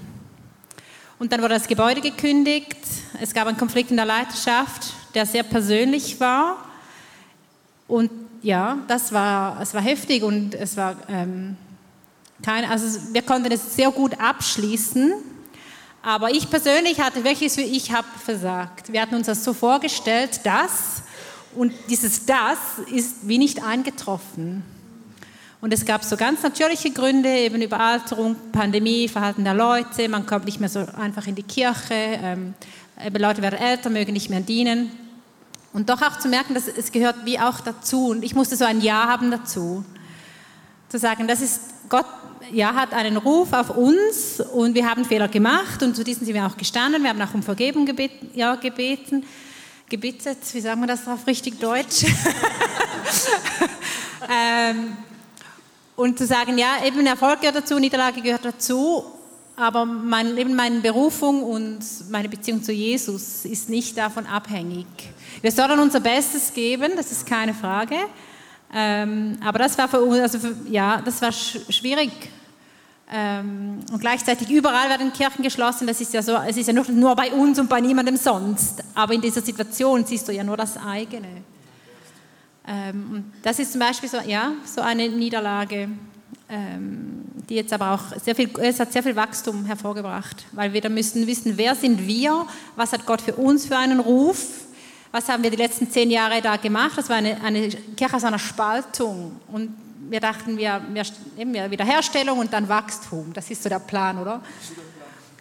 [1.23, 2.79] Und dann wurde das Gebäude gekündigt.
[3.21, 6.57] Es gab einen Konflikt in der Leiterschaft, der sehr persönlich war.
[7.87, 8.11] Und
[8.43, 11.57] ja, das war, es war heftig und es war ähm,
[12.45, 15.13] kein, also wir konnten es sehr gut abschließen.
[16.03, 18.93] Aber ich persönlich hatte wirklich so, ich habe versagt.
[18.93, 21.05] Wir hatten uns das so vorgestellt, das
[21.55, 22.59] und dieses das
[22.93, 24.65] ist wie nicht eingetroffen.
[25.63, 30.45] Und es gab so ganz natürliche Gründe, eben Überalterung, Pandemie, Verhalten der Leute, man kommt
[30.45, 32.55] nicht mehr so einfach in die Kirche, ähm,
[33.17, 34.91] Leute werden älter, mögen nicht mehr dienen.
[35.73, 38.09] Und doch auch zu merken, dass es gehört wie auch dazu.
[38.09, 39.85] Und ich musste so ein Ja haben dazu.
[40.89, 42.07] Zu sagen, das ist, Gott
[42.51, 46.35] ja, hat einen Ruf auf uns und wir haben Fehler gemacht und zu diesen sind
[46.35, 47.05] wir auch gestanden.
[47.05, 49.25] Wir haben auch um Vergebung gebeten, ja, gebeten
[49.89, 52.07] gebittet, wie sagen wir das auf richtig Deutsch?
[54.31, 54.97] ähm,
[56.03, 59.05] und zu sagen, ja, eben Erfolg gehört dazu, Niederlage gehört dazu,
[59.55, 61.79] aber mein, eben meine Berufung und
[62.11, 64.87] meine Beziehung zu Jesus ist nicht davon abhängig.
[65.41, 67.95] Wir sollen unser Bestes geben, das ist keine Frage.
[68.75, 72.11] Ähm, aber das war für also für, ja, das war sch schwierig.
[73.13, 75.87] Ähm, und gleichzeitig überall werden Kirchen geschlossen.
[75.87, 78.83] Das ist ja so, es ist ja nur, nur bei uns und bei niemandem sonst.
[78.95, 81.43] Aber in dieser Situation siehst du ja nur das eigene.
[82.67, 85.89] Ähm, das ist zum Beispiel so, ja, so eine Niederlage,
[86.49, 90.81] ähm, die jetzt aber auch sehr viel, es hat sehr viel Wachstum hervorgebracht, weil wir
[90.81, 92.47] da müssen wissen, wer sind wir,
[92.77, 94.47] was hat Gott für uns für einen Ruf,
[95.11, 96.97] was haben wir die letzten zehn Jahre da gemacht.
[96.97, 99.75] Das war eine, eine Kirche aus einer Spaltung und
[100.09, 101.05] wir dachten, wir, wir,
[101.39, 103.33] eben Wiederherstellung und dann Wachstum.
[103.33, 104.43] Das ist so der Plan, oder?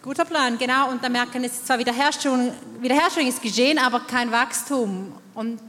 [0.02, 0.90] Guter Plan, genau.
[0.90, 5.12] Und dann merken, es ist zwar Wiederherstellung, Wiederherstellung ist geschehen, aber kein Wachstum.
[5.34, 5.60] Und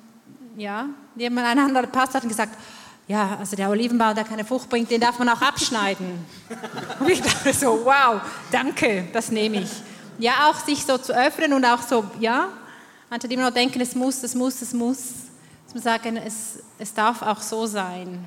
[0.57, 2.57] ja, jemand, ein Pastor hat gesagt,
[3.07, 6.25] ja, also der Olivenbaum, der keine Frucht bringt, den darf man auch abschneiden.
[6.99, 9.69] Und ich dachte so, wow, danke, das nehme ich.
[10.19, 12.49] Ja, auch sich so zu öffnen und auch so, ja,
[13.09, 14.97] anstatt immer noch denken, es muss, es muss, es muss,
[15.65, 18.23] dass man sagen, es, es darf auch so sein.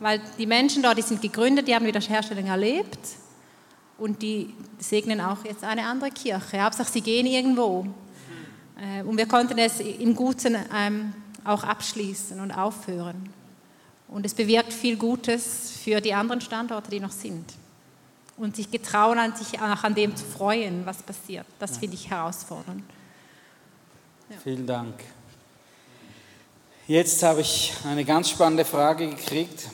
[0.00, 2.98] Weil die Menschen dort, die sind gegründet, die haben Wiederherstellung erlebt
[3.98, 6.60] und die segnen auch jetzt eine andere Kirche.
[6.60, 7.86] Hauptsache, sie gehen irgendwo.
[8.76, 11.14] Äh, und wir konnten es im Guten ähm,
[11.44, 13.32] auch abschließen und aufhören.
[14.08, 17.44] Und es bewirkt viel Gutes für die anderen Standorte, die noch sind.
[18.36, 21.46] Und sich getrauen, an sich auch an dem zu freuen, was passiert.
[21.58, 22.82] Das finde ich herausfordernd.
[24.30, 24.36] Ja.
[24.42, 24.94] Vielen Dank.
[26.86, 29.68] Jetzt habe ich eine ganz spannende Frage gekriegt.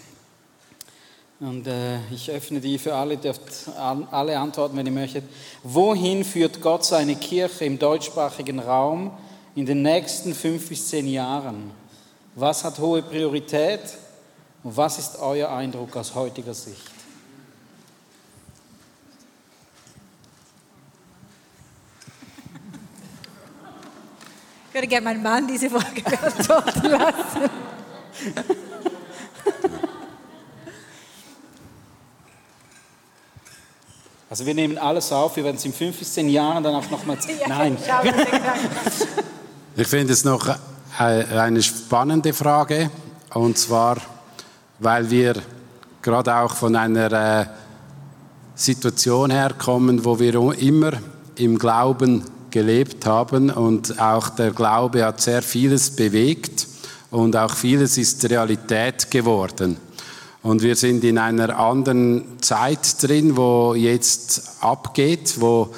[1.40, 5.24] Und äh, ich öffne die für alle, dürft alle antworten, wenn ihr möchtet.
[5.62, 9.12] Wohin führt Gott seine Kirche im deutschsprachigen Raum
[9.58, 11.72] in den nächsten fünf bis zehn Jahren?
[12.36, 13.80] Was hat hohe Priorität
[14.62, 16.80] und was ist euer Eindruck aus heutiger Sicht?
[24.68, 27.50] Ich würde gerne meinen Mann diese Frage beantworten lassen.
[34.30, 36.88] Also wir nehmen alles auf, wir werden es in fünf bis zehn Jahren dann auch
[36.90, 37.18] nochmal...
[37.40, 37.76] Ja, Nein.
[39.80, 40.44] Ich finde es noch
[40.98, 42.90] eine spannende Frage
[43.32, 43.98] und zwar,
[44.80, 45.36] weil wir
[46.02, 47.46] gerade auch von einer äh,
[48.56, 50.94] Situation herkommen, wo wir immer
[51.36, 56.66] im Glauben gelebt haben und auch der Glaube hat sehr vieles bewegt
[57.12, 59.76] und auch vieles ist Realität geworden.
[60.42, 65.72] Und wir sind in einer anderen Zeit drin, wo jetzt abgeht, wo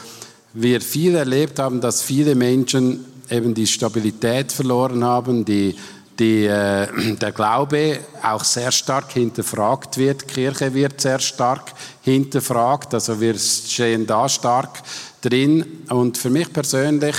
[0.55, 5.77] wir viel erlebt haben, dass viele Menschen eben die Stabilität verloren haben, die,
[6.19, 11.73] die, äh, der Glaube auch sehr stark hinterfragt wird, Kirche wird sehr stark
[12.03, 14.83] hinterfragt, also wir stehen da stark
[15.23, 15.85] drin.
[15.89, 17.17] Und für mich persönlich,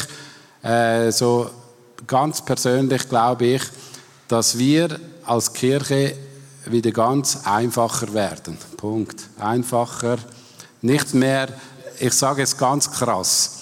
[0.63, 1.49] äh, so
[2.07, 3.61] ganz persönlich glaube ich,
[4.27, 6.15] dass wir als Kirche
[6.65, 8.57] wieder ganz einfacher werden.
[8.77, 9.21] Punkt.
[9.39, 10.17] Einfacher.
[10.81, 11.47] Nicht mehr,
[11.99, 13.60] ich sage es ganz krass,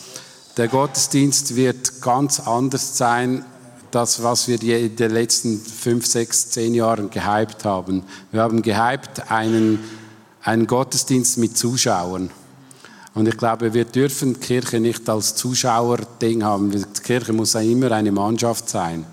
[0.59, 3.45] der Gottesdienst wird ganz anders sein,
[3.91, 8.03] das, was wir in den letzten fünf, sechs, zehn Jahren gehypt haben.
[8.33, 9.79] Wir haben gehypt einen,
[10.43, 12.29] einen Gottesdienst mit Zuschauern.
[13.13, 16.71] Und ich glaube, wir dürfen Kirche nicht als Zuschauerding haben.
[16.71, 19.05] Die Kirche muss immer eine Mannschaft sein.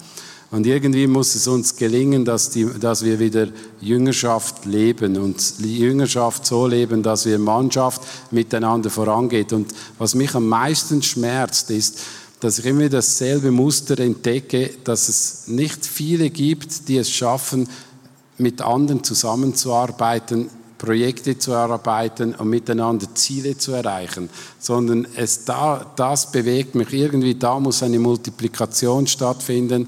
[0.56, 3.48] Und irgendwie muss es uns gelingen, dass, die, dass wir wieder
[3.82, 8.00] Jüngerschaft leben und die Jüngerschaft so leben, dass wir Mannschaft
[8.30, 9.52] miteinander vorangeht.
[9.52, 11.98] Und was mich am meisten schmerzt, ist,
[12.40, 17.68] dass ich immer dasselbe Muster entdecke, dass es nicht viele gibt, die es schaffen,
[18.38, 20.48] mit anderen zusammenzuarbeiten,
[20.78, 26.94] Projekte zu erarbeiten und miteinander Ziele zu erreichen, sondern es da, das bewegt mich.
[26.94, 29.86] Irgendwie, da muss eine Multiplikation stattfinden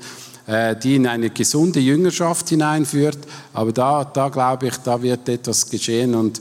[0.83, 3.19] die in eine gesunde Jüngerschaft hineinführt.
[3.53, 6.41] Aber da, da glaube ich, da wird etwas geschehen und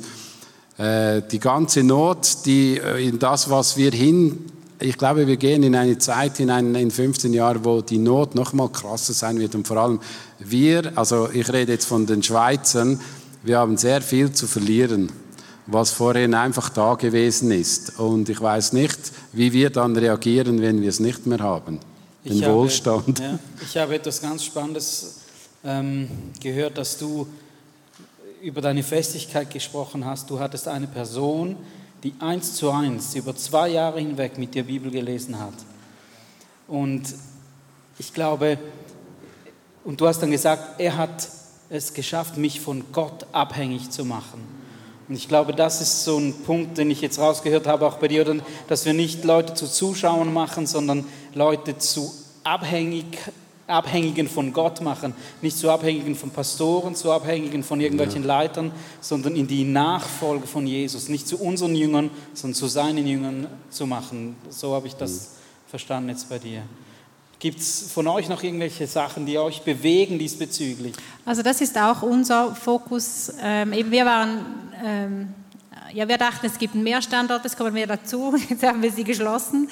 [0.77, 4.45] äh, die ganze Not, die äh, in das, was wir hin,
[4.79, 8.53] ich glaube, wir gehen in eine Zeit hinein in 15 Jahren, wo die Not noch
[8.53, 9.99] mal krasser sein wird und vor allem
[10.39, 13.01] wir, also ich rede jetzt von den Schweizern,
[13.43, 15.11] wir haben sehr viel zu verlieren
[15.69, 17.99] was vorhin einfach da gewesen ist.
[17.99, 18.97] Und ich weiß nicht,
[19.33, 21.79] wie wir dann reagieren, wenn wir es nicht mehr haben
[22.27, 23.19] den ich Wohlstand.
[23.19, 25.19] Habe, ja, ich habe etwas ganz Spannendes
[25.63, 26.09] ähm,
[26.41, 27.27] gehört, dass du
[28.41, 30.29] über deine Festigkeit gesprochen hast.
[30.29, 31.55] Du hattest eine Person,
[32.03, 35.55] die eins zu eins über zwei Jahre hinweg mit dir Bibel gelesen hat.
[36.67, 37.03] Und
[37.99, 38.59] Ich glaube,
[39.83, 41.27] und du hast dann gesagt, er hat
[41.69, 44.43] es geschafft, mich von Gott abhängig zu machen.
[45.07, 48.07] Und ich glaube, das ist so ein Punkt, den ich jetzt rausgehört habe, auch bei
[48.07, 51.05] dir, dass wir nicht Leute zu Zuschauern machen, sondern
[51.37, 52.11] Leute zu
[52.43, 53.05] abhängig,
[53.67, 55.13] Abhängigen von Gott machen.
[55.41, 58.27] Nicht zu Abhängigen von Pastoren, zu Abhängigen von irgendwelchen ja.
[58.27, 58.71] Leitern,
[59.01, 61.09] sondern in die Nachfolge von Jesus.
[61.09, 64.35] Nicht zu unseren Jüngern, sondern zu seinen Jüngern zu machen.
[64.49, 65.69] So habe ich das mhm.
[65.69, 66.63] verstanden jetzt bei dir.
[67.39, 70.93] Gibt es von euch noch irgendwelche Sachen, die euch bewegen diesbezüglich?
[71.23, 73.31] Also das ist auch unser Fokus.
[73.39, 74.45] Ähm, eben wir waren,
[74.83, 75.27] ähm,
[75.93, 78.35] ja, wir dachten, es gibt mehr Standorte, es kommen mehr dazu.
[78.49, 79.69] Jetzt haben wir sie geschlossen.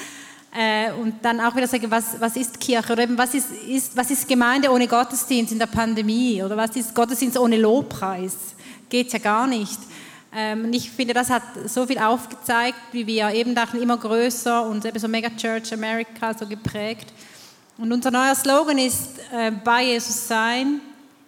[0.58, 3.98] Äh, und dann auch wieder sagen, was, was ist Kirche oder eben was ist, ist,
[3.98, 8.36] was ist Gemeinde ohne Gottesdienst in der Pandemie oder was ist Gottesdienst ohne Lobpreis?
[8.88, 9.80] Geht ja gar nicht.
[10.34, 14.66] Ähm, und ich finde, das hat so viel aufgezeigt, wie wir eben dachten, immer größer
[14.66, 17.12] und eben so Mega Church America so geprägt.
[17.78, 20.80] Und unser neuer Slogan ist, äh, bei Jesus sein,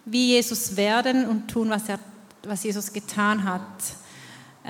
[0.06, 1.98] wie Jesus werden und tun, was, er,
[2.44, 3.60] was Jesus getan hat.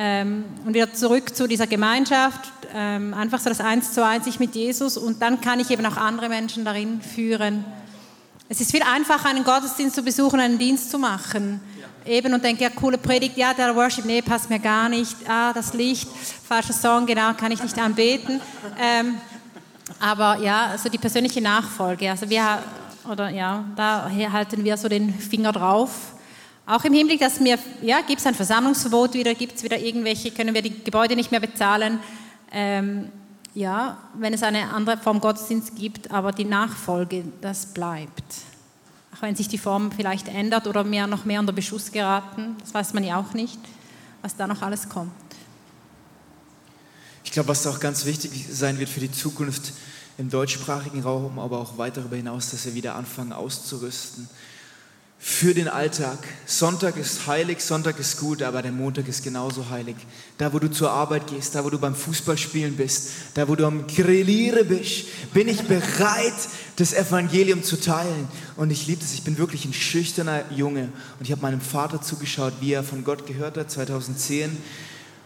[0.00, 4.38] Ähm, und wieder zurück zu dieser Gemeinschaft, ähm, einfach so das Eins zu Eins ich
[4.38, 7.64] mit Jesus und dann kann ich eben auch andere Menschen darin führen.
[8.48, 11.60] Es ist viel einfacher, einen Gottesdienst zu besuchen, einen Dienst zu machen.
[11.80, 12.12] Ja.
[12.12, 15.16] Eben und denke, ja, coole Predigt, ja, der Worship, nee, passt mir gar nicht.
[15.28, 16.08] Ah, das Licht,
[16.46, 18.40] falscher Song, genau, kann ich nicht anbeten.
[18.80, 19.16] Ähm,
[19.98, 22.62] aber ja, also die persönliche Nachfolge, also wir,
[23.10, 26.12] oder ja, da halten wir so den Finger drauf.
[26.68, 30.30] Auch im Hinblick, dass mir, ja, gibt es ein Versammlungsverbot wieder, gibt es wieder irgendwelche,
[30.30, 31.98] können wir die Gebäude nicht mehr bezahlen.
[32.52, 33.08] Ähm,
[33.54, 38.22] ja, wenn es eine andere Form Gottesdienst gibt, aber die Nachfolge, das bleibt.
[39.16, 42.74] Auch wenn sich die Form vielleicht ändert oder mehr, noch mehr unter Beschuss geraten, das
[42.74, 43.58] weiß man ja auch nicht,
[44.20, 45.10] was da noch alles kommt.
[47.24, 49.72] Ich glaube, was auch ganz wichtig sein wird für die Zukunft
[50.18, 54.28] im deutschsprachigen Raum, aber auch weit darüber hinaus, dass wir wieder anfangen auszurüsten
[55.20, 56.18] für den Alltag.
[56.46, 59.96] Sonntag ist heilig, Sonntag ist gut, aber der Montag ist genauso heilig.
[60.38, 63.66] Da, wo du zur Arbeit gehst, da, wo du beim Fußballspielen bist, da, wo du
[63.66, 66.34] am Grilliere bist, bin ich bereit,
[66.76, 68.28] das Evangelium zu teilen.
[68.56, 69.12] Und ich liebe es.
[69.14, 70.92] Ich bin wirklich ein schüchterner Junge.
[71.18, 74.56] Und ich habe meinem Vater zugeschaut, wie er von Gott gehört hat, 2010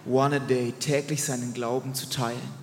[0.07, 2.61] one a day, täglich seinen Glauben zu teilen.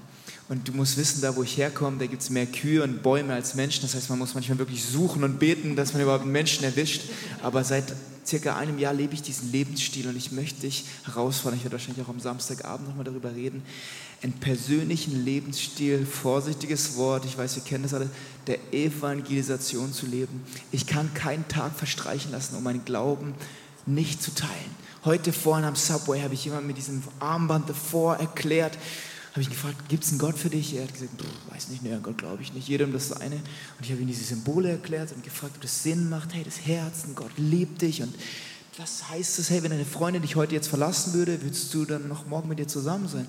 [0.50, 3.34] Und du musst wissen, da wo ich herkomme, da gibt es mehr Kühe und Bäume
[3.34, 3.84] als Menschen.
[3.84, 7.04] Das heißt, man muss manchmal wirklich suchen und beten, dass man überhaupt Menschen erwischt.
[7.44, 7.94] Aber seit
[8.26, 11.58] circa einem Jahr lebe ich diesen Lebensstil und ich möchte dich herausfordern.
[11.58, 13.62] Ich werde wahrscheinlich auch am Samstagabend nochmal darüber reden.
[14.24, 18.10] Einen persönlichen Lebensstil, vorsichtiges Wort, ich weiß, wir kennen das alle,
[18.48, 20.44] der Evangelisation zu leben.
[20.72, 23.36] Ich kann keinen Tag verstreichen lassen, um meinen Glauben
[23.86, 24.52] nicht zu teilen.
[25.06, 28.78] Heute vorhin am Subway habe ich jemand mit diesem Armband davor erklärt,
[29.40, 30.76] habe ich ihn gefragt, gibt es einen Gott für dich?
[30.76, 31.14] Er hat gesagt,
[31.50, 33.36] weiß nicht, nee, Gott glaube ich nicht, jedem das seine.
[33.36, 36.66] Und ich habe ihm diese Symbole erklärt und gefragt, ob das Sinn macht, hey, das
[36.66, 38.14] Herz, Gott liebt dich und
[38.78, 42.10] was heißt es, hey, wenn deine Freundin dich heute jetzt verlassen würde, würdest du dann
[42.10, 43.28] noch morgen mit dir zusammen sein?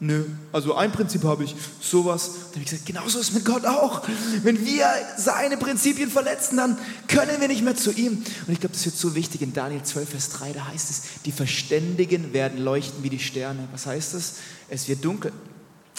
[0.00, 2.30] Nö, also ein Prinzip habe ich, sowas.
[2.32, 4.02] Da habe ich gesagt, genauso ist es mit Gott auch.
[4.42, 4.86] Wenn wir
[5.16, 8.14] seine Prinzipien verletzen, dann können wir nicht mehr zu ihm.
[8.14, 11.02] Und ich glaube, das wird so wichtig in Daniel 12, Vers 3, da heißt es,
[11.24, 13.68] die Verständigen werden leuchten wie die Sterne.
[13.70, 14.34] Was heißt das?
[14.68, 15.32] Es wird dunkel.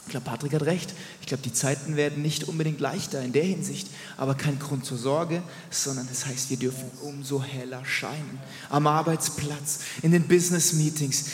[0.06, 0.94] Ich glaube, Patrick hat recht.
[1.22, 3.88] Ich glaube, die Zeiten werden nicht unbedingt leichter in der Hinsicht,
[4.18, 8.40] aber kein Grund zur Sorge, sondern das heißt, wir dürfen umso heller scheinen.
[8.70, 11.26] Am Arbeitsplatz, in den Business-Meetings,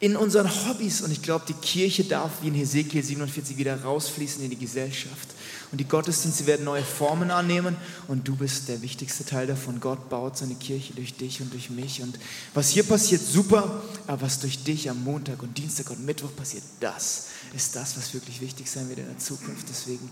[0.00, 1.00] in unseren Hobbys.
[1.00, 5.28] Und ich glaube, die Kirche darf wie in Hesekiel 47 wieder rausfließen in die Gesellschaft.
[5.70, 7.76] Und die Gottesdienste werden neue Formen annehmen
[8.08, 9.80] und du bist der wichtigste Teil davon.
[9.80, 12.02] Gott baut seine Kirche durch dich und durch mich.
[12.02, 12.18] Und
[12.52, 16.64] was hier passiert, super, aber was durch dich am Montag und Dienstag und Mittwoch passiert,
[16.80, 19.68] das ist das, was wirklich wichtig sein wird in der Zukunft.
[19.68, 20.10] Deswegen,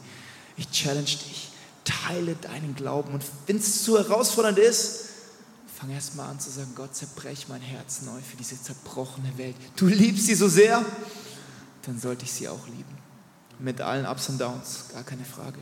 [0.56, 1.50] ich challenge dich,
[1.84, 3.12] teile deinen Glauben.
[3.12, 5.10] Und wenn es zu herausfordernd ist,
[5.80, 9.56] Fang erst mal an zu sagen, Gott, zerbrech mein Herz neu für diese zerbrochene Welt.
[9.76, 10.84] Du liebst sie so sehr,
[11.86, 12.98] dann sollte ich sie auch lieben.
[13.58, 15.58] Mit allen Ups und Downs, gar keine Frage.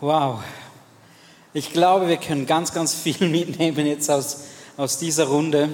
[0.00, 0.42] Wow.
[1.52, 4.38] Ich glaube, wir können ganz, ganz viel mitnehmen jetzt aus,
[4.76, 5.68] aus dieser Runde.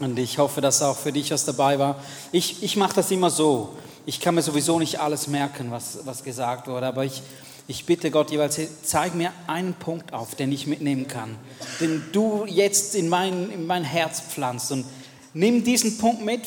[0.00, 1.96] Und ich hoffe, dass auch für dich was dabei war.
[2.32, 3.76] Ich, ich mache das immer so.
[4.06, 7.22] Ich kann mir sowieso nicht alles merken, was, was gesagt wurde, aber ich,
[7.68, 11.36] ich bitte Gott jeweils, zeig mir einen Punkt auf, den ich mitnehmen kann,
[11.80, 14.72] den du jetzt in mein, in mein Herz pflanzt.
[14.72, 14.86] Und
[15.34, 16.40] nimm diesen Punkt mit,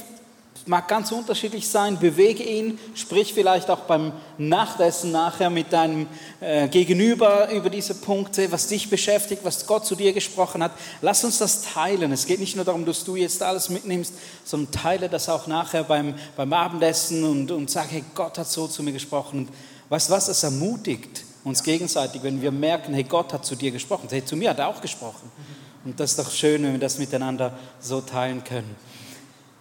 [0.66, 2.00] mag ganz unterschiedlich sein.
[2.00, 6.08] Bewege ihn, sprich vielleicht auch beim Nachtessen nachher mit deinem
[6.40, 10.72] äh, Gegenüber über diese Punkte, was dich beschäftigt, was Gott zu dir gesprochen hat.
[11.02, 12.12] Lass uns das teilen.
[12.12, 15.84] Es geht nicht nur darum, dass du jetzt alles mitnimmst, sondern teile das auch nachher
[15.84, 19.40] beim, beim Abendessen und, und sage, hey, Gott hat so zu mir gesprochen.
[19.40, 19.50] Und
[19.90, 23.72] weißt du was, es ermutigt uns gegenseitig, wenn wir merken, hey, Gott hat zu dir
[23.72, 24.08] gesprochen.
[24.10, 25.30] Hey, zu mir hat er auch gesprochen.
[25.84, 28.76] Und das ist doch schön, wenn wir das miteinander so teilen können.